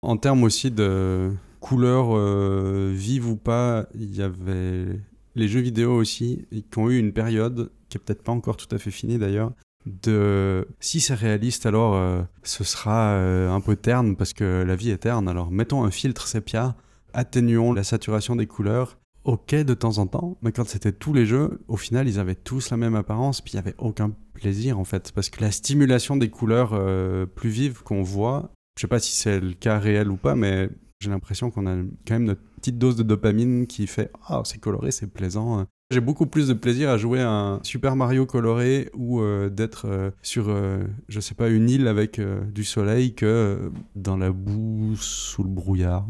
En 0.04 0.16
termes 0.16 0.42
aussi 0.42 0.70
de 0.70 1.32
couleurs 1.60 2.08
euh, 2.16 2.92
vives 2.94 3.28
ou 3.28 3.36
pas, 3.36 3.86
il 3.94 4.14
y 4.14 4.20
avait 4.22 4.98
les 5.36 5.48
jeux 5.48 5.60
vidéo 5.60 5.94
aussi, 5.94 6.44
qui 6.50 6.78
ont 6.78 6.90
eu 6.90 6.98
une 6.98 7.12
période, 7.12 7.70
qui 7.88 7.96
est 7.96 8.00
peut-être 8.00 8.22
pas 8.22 8.32
encore 8.32 8.56
tout 8.56 8.72
à 8.74 8.78
fait 8.78 8.90
finie 8.90 9.16
d'ailleurs, 9.16 9.52
de 9.86 10.66
si 10.80 11.00
c'est 11.00 11.14
réaliste 11.14 11.66
alors 11.66 11.94
euh, 11.94 12.22
ce 12.42 12.64
sera 12.64 13.12
euh, 13.12 13.50
un 13.50 13.60
peu 13.60 13.76
terne 13.76 14.16
parce 14.16 14.32
que 14.32 14.62
la 14.66 14.74
vie 14.76 14.90
est 14.90 14.98
terne, 14.98 15.28
alors 15.28 15.50
mettons 15.52 15.84
un 15.84 15.90
filtre 15.92 16.26
sépia, 16.26 16.74
atténuons 17.14 17.72
la 17.72 17.84
saturation 17.84 18.34
des 18.36 18.46
couleurs. 18.46 18.98
Ok 19.24 19.54
de 19.54 19.74
temps 19.74 19.98
en 19.98 20.06
temps, 20.06 20.36
mais 20.42 20.52
quand 20.52 20.66
c'était 20.66 20.92
tous 20.92 21.12
les 21.12 21.26
jeux, 21.26 21.60
au 21.68 21.76
final 21.76 22.08
ils 22.08 22.18
avaient 22.18 22.34
tous 22.34 22.70
la 22.70 22.76
même 22.76 22.94
apparence, 22.94 23.40
puis 23.40 23.52
il 23.52 23.56
n'y 23.56 23.60
avait 23.60 23.76
aucun 23.78 24.12
plaisir 24.34 24.78
en 24.78 24.84
fait, 24.84 25.12
parce 25.12 25.30
que 25.30 25.40
la 25.40 25.50
stimulation 25.50 26.16
des 26.16 26.28
couleurs 26.28 26.72
euh, 26.72 27.26
plus 27.26 27.50
vives 27.50 27.82
qu'on 27.82 28.02
voit, 28.02 28.50
je 28.76 28.82
sais 28.82 28.88
pas 28.88 28.98
si 28.98 29.12
c'est 29.12 29.38
le 29.38 29.52
cas 29.52 29.78
réel 29.78 30.10
ou 30.10 30.16
pas, 30.16 30.34
mais 30.34 30.68
j'ai 31.00 31.10
l'impression 31.10 31.50
qu'on 31.50 31.66
a 31.66 31.76
quand 32.06 32.14
même 32.14 32.24
notre 32.24 32.42
petite 32.56 32.78
dose 32.78 32.96
de 32.96 33.02
dopamine 33.02 33.66
qui 33.66 33.86
fait 33.86 34.10
Ah, 34.26 34.42
c'est 34.44 34.58
coloré, 34.58 34.92
c'est 34.92 35.08
plaisant. 35.08 35.66
J'ai 35.92 36.00
beaucoup 36.00 36.24
plus 36.24 36.48
de 36.48 36.54
plaisir 36.54 36.88
à 36.88 36.96
jouer 36.96 37.20
à 37.20 37.30
un 37.30 37.60
Super 37.64 37.96
Mario 37.96 38.24
coloré 38.24 38.88
ou 38.94 39.20
euh, 39.20 39.50
d'être 39.50 39.86
euh, 39.86 40.10
sur, 40.22 40.48
euh, 40.48 40.84
je 41.08 41.20
sais 41.20 41.34
pas, 41.34 41.50
une 41.50 41.68
île 41.68 41.86
avec 41.86 42.18
du 42.18 42.64
soleil 42.64 43.14
que 43.14 43.70
dans 43.94 44.16
la 44.16 44.32
boue 44.32 44.96
sous 44.96 45.42
le 45.42 45.50
brouillard. 45.50 46.06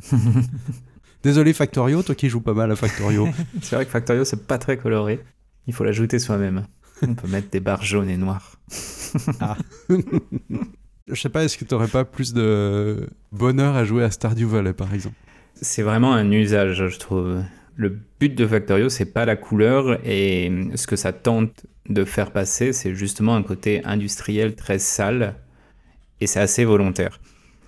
Désolé 1.26 1.52
Factorio, 1.54 2.04
toi 2.04 2.14
qui 2.14 2.28
joues 2.28 2.40
pas 2.40 2.54
mal 2.54 2.70
à 2.70 2.76
Factorio. 2.76 3.28
C'est 3.60 3.74
vrai 3.74 3.84
que 3.84 3.90
Factorio, 3.90 4.24
c'est 4.24 4.46
pas 4.46 4.58
très 4.58 4.76
coloré. 4.76 5.18
Il 5.66 5.74
faut 5.74 5.82
l'ajouter 5.82 6.20
soi-même. 6.20 6.68
On 7.02 7.14
peut 7.16 7.26
mettre 7.26 7.50
des 7.50 7.58
barres 7.58 7.82
jaunes 7.82 8.08
et 8.08 8.16
noires. 8.16 8.60
Je 11.08 11.20
sais 11.20 11.28
pas, 11.28 11.42
est-ce 11.42 11.58
que 11.58 11.64
tu 11.64 11.74
n'aurais 11.74 11.88
pas 11.88 12.04
plus 12.04 12.32
de 12.32 13.08
bonheur 13.32 13.74
à 13.74 13.84
jouer 13.84 14.04
à 14.04 14.12
Stardew 14.12 14.46
Valley, 14.46 14.72
par 14.72 14.94
exemple? 14.94 15.16
C'est 15.60 15.82
vraiment 15.82 16.14
un 16.14 16.30
usage, 16.30 16.86
je 16.86 16.98
trouve. 17.00 17.42
Le 17.74 17.98
but 18.20 18.32
de 18.36 18.46
Factorio, 18.46 18.88
c'est 18.88 19.12
pas 19.12 19.24
la 19.24 19.34
couleur, 19.34 19.98
et 20.06 20.52
ce 20.76 20.86
que 20.86 20.94
ça 20.94 21.12
tente 21.12 21.66
de 21.88 22.04
faire 22.04 22.30
passer, 22.30 22.72
c'est 22.72 22.94
justement 22.94 23.34
un 23.34 23.42
côté 23.42 23.84
industriel 23.84 24.54
très 24.54 24.78
sale, 24.78 25.34
et 26.20 26.28
c'est 26.28 26.38
assez 26.38 26.64
volontaire. 26.64 27.18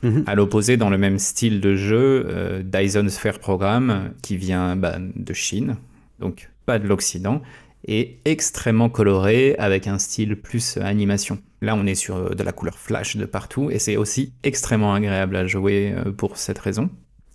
Mhm. 0.03 0.25
À 0.27 0.35
l'opposé, 0.35 0.77
dans 0.77 0.91
le 0.91 0.99
même 0.99 1.19
style 1.19 1.61
de 1.61 1.75
jeu, 1.75 2.27
euh, 2.29 2.63
Dyson 2.63 3.09
Sphere 3.09 3.39
Program, 3.39 4.13
qui 4.23 4.37
vient 4.37 4.77
bah, 4.77 4.97
de 4.99 5.33
Chine, 5.33 5.77
donc 6.21 6.51
pas 6.67 6.79
de 6.79 6.87
l'Occident, 6.87 7.43
est 7.87 8.19
extrêmement 8.25 8.89
coloré 8.89 9.55
avec 9.59 9.87
un 9.87 9.99
style 9.99 10.37
plus 10.37 10.77
animation. 10.79 11.39
Là, 11.63 11.75
on 11.75 11.87
est 11.87 11.95
sur 11.95 12.17
euh, 12.17 12.35
de 12.35 12.43
la 12.43 12.53
couleur 12.53 12.79
flash 12.79 13.17
de 13.17 13.25
partout 13.25 13.71
et 13.71 13.79
c'est 13.79 13.97
aussi 13.97 14.33
extrêmement 14.43 14.95
agréable 14.95 15.37
à 15.37 15.47
jouer 15.47 15.95
euh, 15.97 16.13
pour 16.13 16.37
cette 16.37 16.59
raison. 16.59 16.91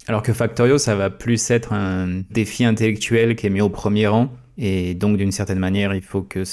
Alors 0.08 0.22
que 0.22 0.34
Factorio, 0.34 0.78
ça 0.78 0.96
va 0.96 1.10
plus 1.10 1.50
être 1.50 1.72
un 1.74 2.22
défi 2.30 2.66
intellectuel 2.66 3.36
qui 3.36 3.48
est 3.48 3.50
mis 3.50 3.62
au 3.62 3.70
premier 3.70 4.08
rang 4.08 4.34
et 4.58 4.94
donc 4.94 5.18
d'une 5.18 5.32
certaine 5.32 5.60
manière, 5.60 5.96
il 5.96 6.02
faut 6.02 6.22
que 6.22 6.44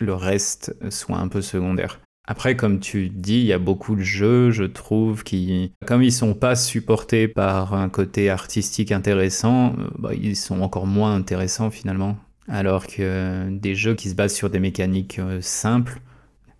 le 0.00 0.14
reste 0.14 0.74
soit 0.90 1.18
un 1.18 1.28
peu 1.28 1.42
secondaire. 1.42 2.00
Après, 2.26 2.56
comme 2.56 2.80
tu 2.80 3.10
dis, 3.10 3.40
il 3.40 3.44
y 3.44 3.52
a 3.52 3.58
beaucoup 3.58 3.94
de 3.96 4.02
jeux, 4.02 4.50
je 4.50 4.64
trouve, 4.64 5.24
qui, 5.24 5.72
comme 5.86 6.02
ils 6.02 6.12
sont 6.12 6.32
pas 6.32 6.56
supportés 6.56 7.28
par 7.28 7.74
un 7.74 7.90
côté 7.90 8.30
artistique 8.30 8.92
intéressant, 8.92 9.74
euh, 9.78 9.88
bah, 9.98 10.14
ils 10.14 10.36
sont 10.36 10.62
encore 10.62 10.86
moins 10.86 11.14
intéressants 11.14 11.70
finalement. 11.70 12.16
Alors 12.48 12.86
que 12.86 13.48
des 13.50 13.74
jeux 13.74 13.94
qui 13.94 14.08
se 14.08 14.14
basent 14.14 14.34
sur 14.34 14.48
des 14.48 14.58
mécaniques 14.58 15.18
euh, 15.18 15.40
simples, 15.42 16.00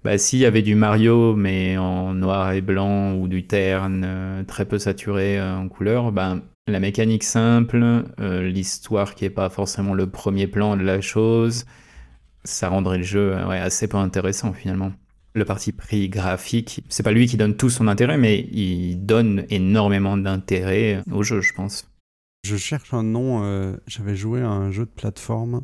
bah, 0.03 0.19
s'il 0.19 0.41
y 0.41 0.45
avait 0.45 0.61
du 0.61 0.75
Mario 0.75 1.35
mais 1.35 1.79
en 1.79 2.13
noir 2.13 2.53
et 2.53 2.61
blanc 2.61 3.15
ou 3.15 3.27
du 3.27 3.47
terne 3.47 4.03
euh, 4.05 4.45
très 4.45 4.67
peu 4.67 4.79
saturé 4.79 5.41
en 5.41 5.69
couleur, 5.69 6.13
bah, 6.13 6.37
la 6.67 6.81
mécanique 6.81 7.25
simple, 7.25 8.05
l'histoire 8.19 9.15
qui 9.15 9.27
est 9.27 9.31
pas 9.31 9.51
forcément 9.51 9.93
le 9.95 10.09
premier 10.11 10.47
plan 10.47 10.77
de 10.77 10.83
la 10.83 11.03
chose, 11.03 11.67
ça 12.45 12.69
rendrait 12.69 12.99
le 12.99 13.05
jeu 13.05 13.35
assez 13.35 13.87
peu 13.87 13.99
intéressant 13.99 14.55
finalement. 14.55 14.93
Le 15.37 15.45
parti 15.45 15.73
pris 15.73 16.09
graphique, 16.09 16.85
c'est 16.89 17.03
pas 17.03 17.11
lui 17.11 17.27
qui 17.27 17.37
donne 17.37 17.57
tout 17.57 17.69
son 17.71 17.89
intérêt, 17.89 18.17
mais 18.17 18.49
il 18.53 19.05
donne 19.05 19.45
énormément 19.51 20.17
d'intérêt 20.17 21.03
au 21.11 21.23
jeu, 21.25 21.41
je 21.41 21.53
pense. 21.53 21.91
Je 22.47 22.57
cherche 22.57 22.95
un 22.95 23.03
nom. 23.03 23.77
J'avais 23.89 24.15
joué 24.15 24.43
à 24.43 24.49
un 24.49 24.71
jeu 24.71 24.85
de 24.85 24.91
plateforme 24.91 25.63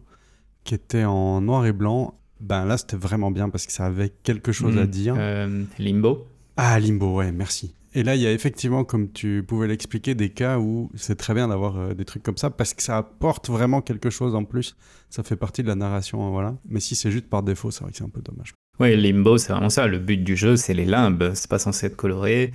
qui 0.64 0.74
était 0.74 1.04
en 1.04 1.40
noir 1.40 1.66
et 1.66 1.72
blanc, 1.72 2.18
ben 2.40 2.64
là 2.64 2.76
c'était 2.78 2.96
vraiment 2.96 3.30
bien 3.30 3.48
parce 3.48 3.66
que 3.66 3.72
ça 3.72 3.86
avait 3.86 4.10
quelque 4.24 4.50
chose 4.52 4.76
à 4.76 4.84
Hmm. 4.84 4.90
dire. 4.90 5.14
Euh, 5.18 5.64
Limbo 5.78 6.26
Ah, 6.56 6.78
Limbo, 6.80 7.16
ouais, 7.16 7.32
merci. 7.32 7.74
Et 7.94 8.02
là, 8.04 8.14
il 8.14 8.22
y 8.22 8.26
a 8.26 8.32
effectivement, 8.32 8.84
comme 8.84 9.10
tu 9.10 9.42
pouvais 9.46 9.66
l'expliquer, 9.66 10.14
des 10.14 10.30
cas 10.30 10.58
où 10.58 10.90
c'est 10.94 11.16
très 11.16 11.34
bien 11.34 11.48
d'avoir 11.48 11.76
euh, 11.76 11.94
des 11.94 12.04
trucs 12.04 12.22
comme 12.22 12.36
ça 12.36 12.48
parce 12.50 12.72
que 12.74 12.82
ça 12.82 12.98
apporte 12.98 13.48
vraiment 13.50 13.80
quelque 13.80 14.10
chose 14.10 14.34
en 14.34 14.44
plus. 14.44 14.76
Ça 15.08 15.22
fait 15.22 15.34
partie 15.36 15.62
de 15.62 15.68
la 15.68 15.74
narration, 15.74 16.24
hein, 16.26 16.30
voilà. 16.30 16.56
Mais 16.68 16.78
si 16.80 16.94
c'est 16.94 17.10
juste 17.10 17.28
par 17.28 17.42
défaut, 17.42 17.70
c'est 17.70 17.82
vrai 17.82 17.90
que 17.90 17.96
c'est 17.98 18.04
un 18.04 18.08
peu 18.10 18.20
dommage. 18.22 18.54
Oui, 18.80 18.96
Limbo, 18.96 19.36
c'est 19.38 19.52
vraiment 19.52 19.68
ça. 19.70 19.86
Le 19.86 19.98
but 19.98 20.16
du 20.24 20.36
jeu, 20.36 20.56
c'est 20.56 20.74
les 20.74 20.86
limbes. 20.86 21.32
C'est 21.34 21.50
pas 21.50 21.58
censé 21.58 21.86
être 21.86 21.96
coloré. 21.96 22.52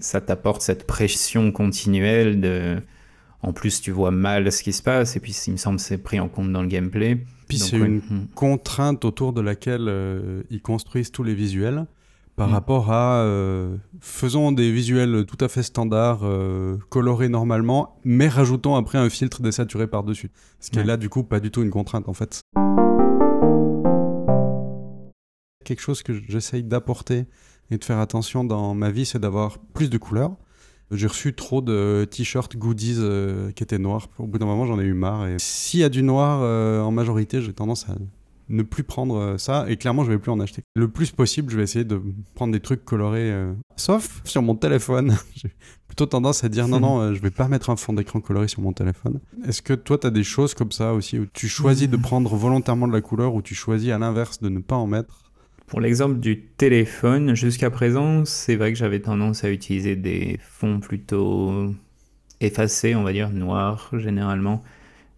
Ça 0.00 0.20
t'apporte 0.20 0.62
cette 0.62 0.86
pression 0.86 1.52
continuelle 1.52 2.40
de. 2.40 2.78
En 3.42 3.52
plus, 3.52 3.80
tu 3.80 3.92
vois 3.92 4.10
mal 4.10 4.50
ce 4.50 4.64
qui 4.64 4.72
se 4.72 4.82
passe, 4.82 5.14
et 5.16 5.20
puis 5.20 5.32
il 5.46 5.52
me 5.52 5.56
semble 5.56 5.76
que 5.76 5.82
c'est 5.82 5.98
pris 5.98 6.18
en 6.18 6.28
compte 6.28 6.52
dans 6.52 6.62
le 6.62 6.66
gameplay. 6.68 7.18
Puis 7.48 7.58
c'est 7.58 7.78
ouais. 7.78 7.86
une 7.86 7.98
Hmm. 7.98 8.26
contrainte 8.34 9.04
autour 9.04 9.32
de 9.32 9.40
laquelle 9.40 9.86
euh, 9.88 10.42
ils 10.50 10.60
construisent 10.60 11.12
tous 11.12 11.22
les 11.22 11.34
visuels 11.34 11.86
par 12.36 12.48
Mm. 12.48 12.52
rapport 12.52 12.90
à 12.92 13.22
euh, 13.22 13.76
faisons 14.00 14.50
des 14.52 14.70
visuels 14.72 15.24
tout 15.26 15.42
à 15.44 15.48
fait 15.48 15.62
standards, 15.62 16.20
euh, 16.24 16.76
colorés 16.88 17.28
normalement, 17.28 17.96
mais 18.04 18.26
rajoutons 18.28 18.74
après 18.74 18.98
un 18.98 19.08
filtre 19.08 19.40
désaturé 19.40 19.86
par-dessus. 19.86 20.30
Ce 20.60 20.70
qui 20.70 20.80
est 20.80 20.84
là, 20.84 20.96
du 20.96 21.08
coup, 21.08 21.22
pas 21.22 21.38
du 21.40 21.50
tout 21.52 21.62
une 21.62 21.70
contrainte 21.70 22.08
en 22.08 22.14
fait. 22.14 22.40
Quelque 25.68 25.82
chose 25.82 26.02
que 26.02 26.14
j'essaye 26.26 26.62
d'apporter 26.62 27.26
et 27.70 27.76
de 27.76 27.84
faire 27.84 27.98
attention 27.98 28.42
dans 28.42 28.72
ma 28.72 28.90
vie, 28.90 29.04
c'est 29.04 29.18
d'avoir 29.18 29.58
plus 29.58 29.90
de 29.90 29.98
couleurs. 29.98 30.34
J'ai 30.90 31.06
reçu 31.06 31.34
trop 31.34 31.60
de 31.60 32.08
t-shirts 32.10 32.56
goodies 32.56 32.96
euh, 32.96 33.52
qui 33.52 33.64
étaient 33.64 33.76
noirs. 33.76 34.08
Au 34.16 34.26
bout 34.26 34.38
d'un 34.38 34.46
moment, 34.46 34.64
j'en 34.64 34.80
ai 34.80 34.84
eu 34.84 34.94
marre. 34.94 35.26
Et 35.26 35.36
s'il 35.38 35.80
y 35.80 35.84
a 35.84 35.90
du 35.90 36.02
noir 36.02 36.40
euh, 36.42 36.80
en 36.80 36.90
majorité, 36.90 37.42
j'ai 37.42 37.52
tendance 37.52 37.86
à 37.86 37.96
ne 38.48 38.62
plus 38.62 38.82
prendre 38.82 39.16
euh, 39.18 39.36
ça. 39.36 39.66
Et 39.68 39.76
clairement, 39.76 40.04
je 40.04 40.10
vais 40.10 40.16
plus 40.16 40.30
en 40.30 40.40
acheter. 40.40 40.62
Le 40.74 40.88
plus 40.88 41.10
possible, 41.10 41.50
je 41.50 41.58
vais 41.58 41.64
essayer 41.64 41.84
de 41.84 42.00
prendre 42.34 42.54
des 42.54 42.60
trucs 42.60 42.86
colorés. 42.86 43.30
Sauf 43.76 44.22
sur 44.24 44.40
mon 44.40 44.54
téléphone. 44.54 45.18
j'ai 45.34 45.50
plutôt 45.86 46.06
tendance 46.06 46.44
à 46.44 46.48
dire 46.48 46.66
non, 46.66 46.80
non, 46.80 47.12
je 47.12 47.20
vais 47.20 47.30
pas 47.30 47.48
mettre 47.48 47.68
un 47.68 47.76
fond 47.76 47.92
d'écran 47.92 48.22
coloré 48.22 48.48
sur 48.48 48.62
mon 48.62 48.72
téléphone. 48.72 49.20
Est-ce 49.44 49.60
que 49.60 49.74
toi, 49.74 49.98
tu 49.98 50.06
as 50.06 50.10
des 50.10 50.24
choses 50.24 50.54
comme 50.54 50.72
ça 50.72 50.94
aussi 50.94 51.18
où 51.18 51.26
tu 51.26 51.46
choisis 51.46 51.90
de 51.90 51.98
prendre 51.98 52.34
volontairement 52.34 52.88
de 52.88 52.94
la 52.94 53.02
couleur 53.02 53.34
ou 53.34 53.42
tu 53.42 53.54
choisis 53.54 53.90
à 53.90 53.98
l'inverse 53.98 54.40
de 54.40 54.48
ne 54.48 54.60
pas 54.60 54.76
en 54.76 54.86
mettre? 54.86 55.27
Pour 55.68 55.82
l'exemple 55.82 56.18
du 56.18 56.40
téléphone, 56.40 57.34
jusqu'à 57.34 57.68
présent, 57.68 58.24
c'est 58.24 58.56
vrai 58.56 58.72
que 58.72 58.78
j'avais 58.78 59.00
tendance 59.00 59.44
à 59.44 59.50
utiliser 59.50 59.96
des 59.96 60.40
fonds 60.40 60.80
plutôt 60.80 61.74
effacés, 62.40 62.94
on 62.94 63.02
va 63.02 63.12
dire, 63.12 63.28
noirs 63.28 63.90
généralement. 63.98 64.62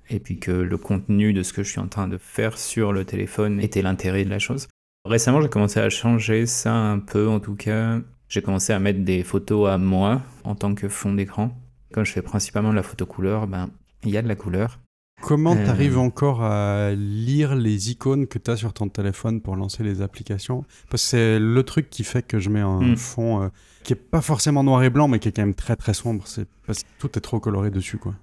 Et 0.09 0.19
puis 0.19 0.41
que 0.41 0.51
le 0.51 0.77
contenu 0.77 1.33
de 1.33 1.45
ce 1.45 1.53
que 1.53 1.63
je 1.63 1.71
suis 1.71 1.79
en 1.79 1.87
train 1.87 2.09
de 2.09 2.19
faire 2.19 2.59
sur 2.59 2.93
le 2.93 3.05
téléphone 3.05 3.61
était 3.61 3.81
l'intérêt 3.81 4.25
de 4.25 4.31
la 4.31 4.41
chose. 4.41 4.67
Récemment, 5.05 5.41
j'ai 5.41 5.49
commencé 5.49 5.79
à 5.79 5.89
changer 5.89 6.47
ça 6.47 6.75
un 6.75 6.99
peu, 6.99 7.29
en 7.29 7.39
tout 7.39 7.55
cas. 7.55 8.01
J'ai 8.29 8.43
commencé 8.43 8.73
à 8.73 8.81
mettre 8.81 9.05
des 9.05 9.23
photos 9.23 9.71
à 9.71 9.79
moi 9.79 10.21
en 10.43 10.57
tant 10.57 10.75
que 10.75 10.89
fond 10.89 11.15
d'écran. 11.15 11.57
Comme 11.93 12.05
je 12.05 12.11
fais 12.11 12.23
principalement 12.23 12.71
de 12.71 12.77
la 12.77 12.83
photo 12.83 13.07
couleur, 13.07 13.47
ben, 13.47 13.71
il 14.05 14.11
y 14.11 14.17
a 14.17 14.23
de 14.23 14.29
la 14.29 14.35
couleur. 14.35 14.81
Comment 15.21 15.55
Euh. 15.55 15.65
t'arrives 15.67 15.99
encore 15.99 16.43
à 16.43 16.93
lire 16.93 17.55
les 17.55 17.91
icônes 17.91 18.27
que 18.27 18.39
t'as 18.39 18.57
sur 18.57 18.73
ton 18.73 18.89
téléphone 18.89 19.41
pour 19.41 19.55
lancer 19.57 19.83
les 19.83 20.01
applications? 20.03 20.65
Parce 20.91 21.03
que 21.03 21.09
c'est 21.11 21.39
le 21.39 21.63
truc 21.63 21.91
qui 21.91 22.05
fait 22.05 22.27
que 22.27 22.39
je 22.39 22.49
mets 22.51 22.61
un 22.61 22.81
Mm. 22.81 22.97
fond 22.97 23.43
euh, 23.43 23.49
qui 23.83 23.93
est 23.93 23.97
pas 23.97 24.21
forcément 24.23 24.65
noir 24.65 24.83
et 24.83 24.91
blanc, 24.91 25.09
mais 25.09 25.19
qui 25.19 25.29
est 25.29 25.33
quand 25.33 25.43
même 25.43 25.55
très 25.55 25.77
très 25.77 25.95
sombre. 25.95 26.25
C'est 26.27 26.47
parce 26.67 26.83
que 26.83 26.89
tout 26.99 27.11
est 27.17 27.21
trop 27.21 27.39
coloré 27.41 27.71
dessus, 27.71 27.99
quoi. 27.99 28.15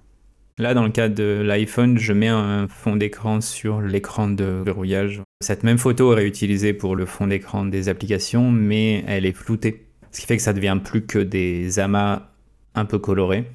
Là, 0.58 0.74
dans 0.74 0.82
le 0.82 0.90
cas 0.90 1.08
de 1.08 1.40
l'iPhone, 1.44 1.98
je 1.98 2.12
mets 2.12 2.26
un 2.28 2.66
fond 2.66 2.96
d'écran 2.96 3.40
sur 3.40 3.80
l'écran 3.80 4.28
de 4.28 4.62
verrouillage. 4.64 5.22
Cette 5.40 5.62
même 5.62 5.78
photo 5.78 6.12
est 6.12 6.16
réutilisée 6.16 6.72
pour 6.72 6.96
le 6.96 7.06
fond 7.06 7.28
d'écran 7.28 7.64
des 7.64 7.88
applications, 7.88 8.50
mais 8.50 9.04
elle 9.06 9.24
est 9.24 9.32
floutée. 9.32 9.86
Ce 10.10 10.20
qui 10.20 10.26
fait 10.26 10.36
que 10.36 10.42
ça 10.42 10.52
devient 10.52 10.78
plus 10.82 11.02
que 11.06 11.20
des 11.20 11.78
amas 11.78 12.30
un 12.74 12.84
peu 12.86 12.98
colorés. 12.98 13.48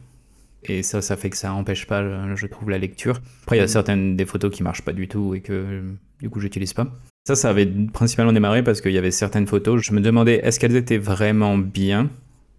Et 0.66 0.84
ça, 0.84 1.02
ça 1.02 1.18
fait 1.18 1.30
que 1.30 1.38
ça 1.38 1.54
empêche 1.54 1.86
pas, 1.88 2.36
je 2.36 2.48
trouve, 2.48 2.70
la 2.70 2.78
lecture. 2.78 3.20
Après, 3.44 3.56
il 3.58 3.60
y 3.60 3.62
a 3.62 3.66
Mhm. 3.66 3.68
certaines 3.70 4.16
des 4.16 4.26
photos 4.26 4.52
qui 4.54 4.64
marchent 4.64 4.82
pas 4.84 4.94
du 4.94 5.08
tout 5.08 5.34
et 5.36 5.42
que 5.42 5.82
du 6.22 6.30
coup, 6.30 6.40
j'utilise 6.40 6.74
pas. 6.74 6.88
Ça, 7.28 7.36
ça 7.36 7.50
avait 7.50 7.66
principalement 7.66 8.34
démarré 8.34 8.64
parce 8.64 8.82
qu'il 8.82 8.92
y 8.92 8.98
avait 8.98 9.12
certaines 9.12 9.48
photos. 9.48 9.82
Je 9.82 9.94
me 9.94 10.02
demandais 10.02 10.42
est-ce 10.44 10.60
qu'elles 10.60 10.76
étaient 10.76 10.98
vraiment 10.98 11.58
bien 11.58 12.10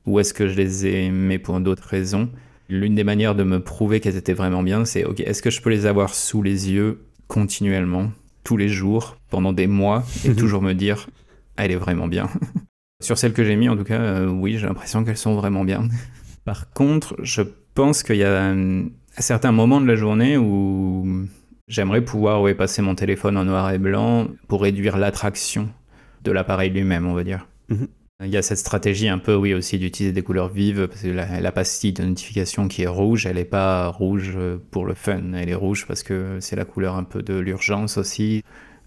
ou 0.06 0.20
est-ce 0.20 0.32
que 0.34 0.48
je 0.48 0.54
les 0.54 0.86
ai 0.86 1.04
aimées 1.06 1.38
pour 1.38 1.58
d'autres 1.60 1.86
raisons? 1.88 2.28
L'une 2.70 2.94
des 2.94 3.04
manières 3.04 3.34
de 3.34 3.42
me 3.44 3.60
prouver 3.60 4.00
qu'elles 4.00 4.16
étaient 4.16 4.32
vraiment 4.32 4.62
bien, 4.62 4.84
c'est 4.86 5.04
ok, 5.04 5.20
est-ce 5.20 5.42
que 5.42 5.50
je 5.50 5.60
peux 5.60 5.68
les 5.70 5.84
avoir 5.86 6.14
sous 6.14 6.42
les 6.42 6.70
yeux 6.72 7.00
continuellement, 7.28 8.10
tous 8.42 8.56
les 8.56 8.68
jours, 8.68 9.16
pendant 9.30 9.52
des 9.52 9.66
mois, 9.66 10.02
et 10.24 10.32
toujours 10.36 10.62
me 10.62 10.72
dire 10.72 11.06
elle 11.56 11.70
est 11.72 11.76
vraiment 11.76 12.08
bien? 12.08 12.28
Sur 13.02 13.18
celles 13.18 13.34
que 13.34 13.44
j'ai 13.44 13.56
mis, 13.56 13.68
en 13.68 13.76
tout 13.76 13.84
cas, 13.84 14.00
euh, 14.00 14.28
oui, 14.28 14.56
j'ai 14.56 14.66
l'impression 14.66 15.04
qu'elles 15.04 15.18
sont 15.18 15.34
vraiment 15.34 15.64
bien. 15.64 15.88
Par 16.46 16.70
contre, 16.72 17.16
je 17.22 17.42
pense 17.74 18.02
qu'il 18.02 18.16
y 18.16 18.24
a 18.24 18.28
euh, 18.28 18.82
certains 19.18 19.52
moments 19.52 19.80
de 19.80 19.86
la 19.86 19.96
journée 19.96 20.36
où 20.36 21.26
j'aimerais 21.68 22.02
pouvoir 22.02 22.40
ouais, 22.42 22.54
passer 22.54 22.82
mon 22.82 22.94
téléphone 22.94 23.36
en 23.36 23.44
noir 23.44 23.70
et 23.72 23.78
blanc 23.78 24.28
pour 24.48 24.62
réduire 24.62 24.96
l'attraction 24.96 25.68
de 26.22 26.32
l'appareil 26.32 26.70
lui-même, 26.70 27.06
on 27.06 27.14
va 27.14 27.24
dire. 27.24 27.46
Mhm. 27.68 27.88
Il 28.24 28.30
y 28.30 28.36
a 28.36 28.42
cette 28.42 28.58
stratégie 28.58 29.08
un 29.08 29.18
peu, 29.18 29.34
oui, 29.34 29.54
aussi 29.54 29.76
d'utiliser 29.76 30.12
des 30.12 30.22
couleurs 30.22 30.48
vives, 30.48 30.86
parce 30.86 31.02
que 31.02 31.08
la, 31.08 31.40
la 31.40 31.52
pastille 31.52 31.92
de 31.92 32.04
notification 32.04 32.68
qui 32.68 32.82
est 32.82 32.86
rouge, 32.86 33.26
elle 33.26 33.36
n'est 33.36 33.44
pas 33.44 33.88
rouge 33.88 34.34
euh, 34.36 34.56
pour 34.70 34.86
le 34.86 34.94
fun, 34.94 35.32
elle 35.34 35.48
est 35.48 35.54
rouge 35.54 35.84
parce 35.86 36.04
que 36.04 36.38
c'est 36.40 36.54
la 36.54 36.64
couleur 36.64 36.94
un 36.94 37.02
peu 37.02 37.22
de 37.22 37.34
l'urgence 37.34 37.98
aussi. 37.98 38.42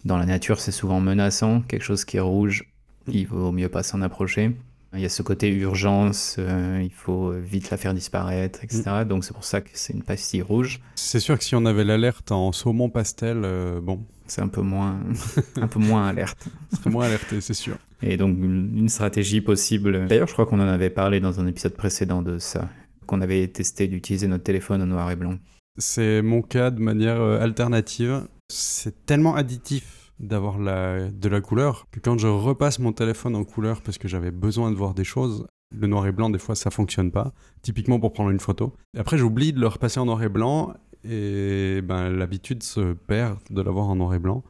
Dans 0.06 0.18
la 0.18 0.26
nature, 0.26 0.62
c'est 0.62 0.72
souvent 0.72 1.02
menaçant, 1.02 1.62
quelque 1.62 1.84
chose 1.84 2.06
qui 2.06 2.18
est 2.18 2.22
rouge, 2.22 2.64
il 3.08 3.28
vaut 3.28 3.52
mieux 3.52 3.70
pas 3.70 3.84
s'en 3.84 4.02
approcher. 4.02 4.56
Il 4.94 5.02
y 5.02 5.06
a 5.06 5.10
ce 5.10 5.22
côté 5.22 5.50
urgence, 5.50 6.38
euh, 6.40 6.82
il 6.82 6.92
faut 6.92 7.32
vite 7.32 7.70
la 7.72 7.78
faire 7.78 7.94
disparaître, 7.94 8.64
etc. 8.64 9.04
Donc 9.08 9.26
c'est 9.26 9.34
pour 9.34 9.44
ça 9.44 9.60
que 9.62 9.70
c'est 9.74 9.94
une 9.94 10.04
pastille 10.04 10.42
rouge. 10.42 10.80
C'est 10.96 11.20
sûr 11.20 11.38
que 11.38 11.44
si 11.44 11.56
on 11.56 11.66
avait 11.66 11.84
l'alerte 11.84 12.32
en 12.32 12.52
saumon 12.52 12.90
pastel, 12.90 13.42
euh, 13.44 13.82
bon, 13.82 14.06
C'est 14.28 14.42
un 14.42 14.48
peu 14.48 14.62
moins, 14.62 15.00
un 15.62 15.68
peu 15.68 15.80
moins 15.80 16.08
alerte. 16.08 16.48
ce 16.72 16.78
serait 16.78 16.90
moins 16.90 17.06
alerté, 17.06 17.42
c'est 17.42 17.54
sûr. 17.54 17.78
Et 18.02 18.16
donc 18.16 18.38
une 18.38 18.90
stratégie 18.90 19.42
possible. 19.42 20.08
D'ailleurs, 20.08 20.28
je 20.28 20.34
crois 20.34 20.46
qu'on 20.46 20.60
en 20.60 20.68
avait 20.68 20.90
parlé 20.90 21.20
dans 21.20 21.40
un 21.40 21.48
épisode 21.48 21.74
précédent 21.74 22.22
de 22.22 22.38
ça, 22.38 22.70
qu'on 23.06 23.22
avait 23.22 23.48
testé 23.48 23.88
d'utiliser 23.88 24.28
notre 24.28 24.44
téléphone 24.44 24.82
en 24.82 24.88
noir 24.88 25.12
et 25.12 25.16
blanc. 25.16 25.38
C'est 25.78 26.22
mon 26.22 26.42
cas 26.42 26.72
de 26.72 26.80
manière 26.80 27.22
euh, 27.22 27.42
alternative. 27.42 28.28
C'est 28.50 29.06
tellement 29.06 29.36
additif 29.36 30.07
d'avoir 30.20 30.58
de 30.58 31.30
la 31.30 31.42
couleur 31.42 31.88
quand 32.04 32.18
je 32.18 32.28
repasse 32.28 32.80
mon 32.80 32.92
téléphone 32.92 33.36
en 33.36 33.44
couleur 33.44 33.82
parce 33.82 33.98
que 33.98 34.08
j'avais 34.08 34.32
besoin 34.32 34.72
de 34.72 34.76
voir 34.76 34.94
des 34.94 35.04
choses, 35.04 35.46
le 35.76 35.88
noir 35.88 36.08
et 36.08 36.12
blanc, 36.12 36.30
des 36.30 36.40
fois, 36.40 36.56
ça 36.56 36.72
fonctionne 36.72 37.12
pas. 37.12 37.34
Typiquement 37.62 38.00
pour 38.00 38.14
prendre 38.14 38.30
une 38.30 38.40
photo. 38.40 38.74
Après, 38.98 39.18
j'oublie 39.18 39.54
de 39.54 39.60
le 39.60 39.68
repasser 39.68 40.00
en 40.00 40.06
noir 40.06 40.24
et 40.24 40.30
blanc 40.30 40.74
et 41.04 41.82
ben, 41.84 42.10
l'habitude 42.10 42.64
se 42.64 42.94
perd 42.94 43.40
de 43.50 43.62
l'avoir 43.62 43.90
en 43.90 43.96
noir 43.96 44.14
et 44.14 44.20
blanc. 44.20 44.44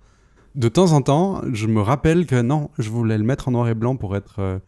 De 0.56 0.70
temps 0.70 0.92
en 0.94 1.02
temps, 1.02 1.42
je 1.52 1.68
me 1.68 1.82
rappelle 1.82 2.26
que 2.26 2.42
non, 2.42 2.72
je 2.80 2.90
voulais 2.90 3.18
le 3.18 3.24
mettre 3.24 3.48
en 3.48 3.52
noir 3.52 3.68
et 3.68 3.76
blanc 3.76 3.96
pour 3.96 4.16
être 4.16 4.40
euh, 4.40 4.60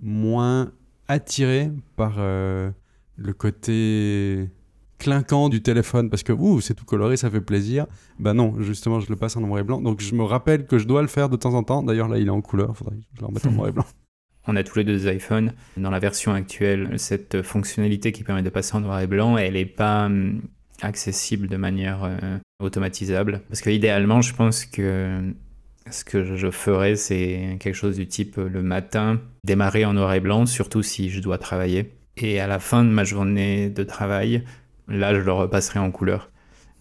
moins 0.00 0.70
attiré 1.08 1.70
par 1.96 2.14
euh, 2.18 2.70
le 3.16 3.32
côté 3.32 4.50
clinquant 5.02 5.48
du 5.48 5.62
téléphone 5.62 6.10
parce 6.10 6.22
que 6.22 6.32
ouh, 6.32 6.60
c'est 6.60 6.74
tout 6.74 6.84
coloré, 6.84 7.16
ça 7.16 7.28
fait 7.28 7.40
plaisir. 7.40 7.86
Ben 8.20 8.34
non, 8.34 8.54
justement, 8.60 9.00
je 9.00 9.10
le 9.10 9.16
passe 9.16 9.36
en 9.36 9.40
noir 9.40 9.58
et 9.58 9.64
blanc. 9.64 9.80
Donc 9.80 10.00
je 10.00 10.14
me 10.14 10.22
rappelle 10.22 10.64
que 10.64 10.78
je 10.78 10.86
dois 10.86 11.02
le 11.02 11.08
faire 11.08 11.28
de 11.28 11.36
temps 11.36 11.54
en 11.54 11.64
temps. 11.64 11.82
D'ailleurs, 11.82 12.08
là, 12.08 12.18
il 12.18 12.28
est 12.28 12.30
en 12.30 12.40
couleur, 12.40 12.76
faudrait 12.76 12.96
que 12.96 13.02
je 13.14 13.20
le 13.20 13.26
remette 13.26 13.46
en 13.46 13.50
noir 13.52 13.68
et 13.68 13.72
blanc. 13.72 13.84
On 14.46 14.54
a 14.54 14.62
tous 14.62 14.78
les 14.78 14.84
deux 14.84 14.96
des 14.96 15.12
iPhones. 15.12 15.52
Dans 15.76 15.90
la 15.90 15.98
version 15.98 16.32
actuelle, 16.32 16.94
cette 16.98 17.42
fonctionnalité 17.42 18.12
qui 18.12 18.22
permet 18.22 18.42
de 18.42 18.50
passer 18.50 18.76
en 18.76 18.80
noir 18.80 19.00
et 19.00 19.08
blanc, 19.08 19.36
elle 19.36 19.54
n'est 19.54 19.66
pas 19.66 20.06
hum, 20.06 20.42
accessible 20.82 21.48
de 21.48 21.56
manière 21.56 22.04
euh, 22.04 22.38
automatisable. 22.60 23.42
Parce 23.48 23.60
que 23.60 23.70
idéalement, 23.70 24.20
je 24.20 24.34
pense 24.34 24.64
que 24.64 25.32
ce 25.90 26.04
que 26.04 26.36
je 26.36 26.50
ferais, 26.50 26.94
c'est 26.94 27.56
quelque 27.58 27.74
chose 27.74 27.96
du 27.96 28.06
type 28.06 28.38
euh, 28.38 28.48
le 28.48 28.62
matin, 28.62 29.20
démarrer 29.44 29.84
en 29.84 29.94
noir 29.94 30.14
et 30.14 30.20
blanc, 30.20 30.46
surtout 30.46 30.82
si 30.82 31.10
je 31.10 31.20
dois 31.20 31.38
travailler. 31.38 31.92
Et 32.16 32.40
à 32.40 32.46
la 32.46 32.58
fin 32.58 32.84
de 32.84 32.90
ma 32.90 33.04
journée 33.04 33.70
de 33.70 33.82
travail, 33.82 34.44
là, 34.88 35.14
je 35.14 35.20
le 35.20 35.32
repasserai 35.32 35.78
en 35.78 35.90
couleur. 35.90 36.30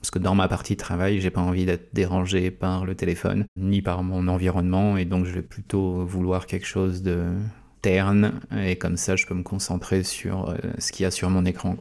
Parce 0.01 0.09
que 0.09 0.19
dans 0.19 0.33
ma 0.33 0.47
partie 0.47 0.75
travail, 0.75 1.21
j'ai 1.21 1.29
pas 1.29 1.41
envie 1.41 1.65
d'être 1.65 1.93
dérangé 1.93 2.49
par 2.49 2.85
le 2.85 2.95
téléphone, 2.95 3.45
ni 3.55 3.83
par 3.83 4.01
mon 4.01 4.27
environnement, 4.27 4.97
et 4.97 5.05
donc 5.05 5.25
je 5.25 5.31
vais 5.31 5.43
plutôt 5.43 6.03
vouloir 6.05 6.47
quelque 6.47 6.65
chose 6.65 7.03
de 7.03 7.25
terne, 7.83 8.39
et 8.57 8.77
comme 8.77 8.97
ça, 8.97 9.15
je 9.15 9.27
peux 9.27 9.35
me 9.35 9.43
concentrer 9.43 10.01
sur 10.01 10.49
euh, 10.49 10.55
ce 10.79 10.91
qu'il 10.91 11.03
y 11.03 11.05
a 11.05 11.11
sur 11.11 11.29
mon 11.29 11.45
écran. 11.45 11.77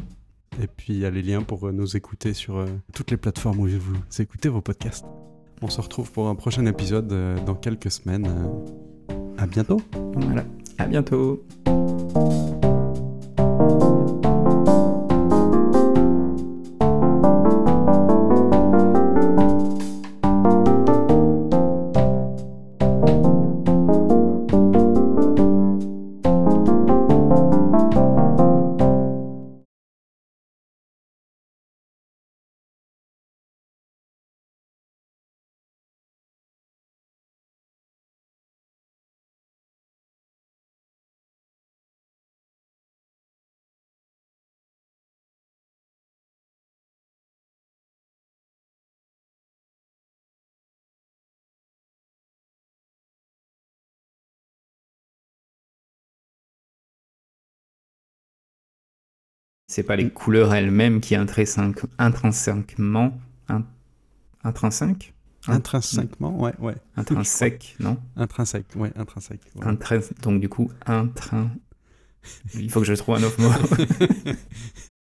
Et 0.60 0.66
puis 0.66 0.92
il 0.92 0.98
y 0.98 1.06
a 1.06 1.10
les 1.10 1.22
liens 1.22 1.42
pour 1.42 1.66
euh, 1.66 1.72
nous 1.72 1.96
écouter 1.96 2.34
sur 2.34 2.58
euh, 2.58 2.66
toutes 2.92 3.10
les 3.10 3.16
plateformes 3.16 3.60
où 3.60 3.66
vous 3.66 3.96
écoutez 4.18 4.50
vos 4.50 4.60
podcasts. 4.60 5.06
On 5.62 5.68
se 5.68 5.80
retrouve 5.80 6.10
pour 6.10 6.28
un 6.28 6.34
prochain 6.34 6.66
épisode 6.66 7.12
euh, 7.12 7.38
dans 7.46 7.54
quelques 7.54 7.90
semaines. 7.90 8.28
À 9.38 9.46
bientôt. 9.46 9.80
Voilà, 10.16 10.44
à 10.78 10.86
bientôt. 10.86 11.44
C'est 59.72 59.84
pas 59.84 59.96
les 59.96 60.10
couleurs 60.10 60.52
elles-mêmes 60.52 61.00
qui 61.00 61.14
intrinsèquement. 61.16 61.88
intrinsèquement. 61.96 63.18
intrinsèque? 64.44 65.14
Intrinsèquement, 65.48 66.38
ouais, 66.38 66.52
ouais. 66.58 66.74
Intrinsèque, 66.94 67.76
non? 67.80 67.96
Intrinsèque, 68.14 68.66
ouais, 68.76 68.92
intrinsèque. 68.96 69.40
Donc 70.20 70.40
du 70.40 70.50
coup, 70.50 70.70
intrinsèque. 70.84 71.52
Il 72.54 72.70
faut 72.70 72.80
que 72.80 72.86
je 72.86 72.92
trouve 72.92 73.14
un 73.14 73.22
autre 73.22 73.40
mot. 73.40 73.50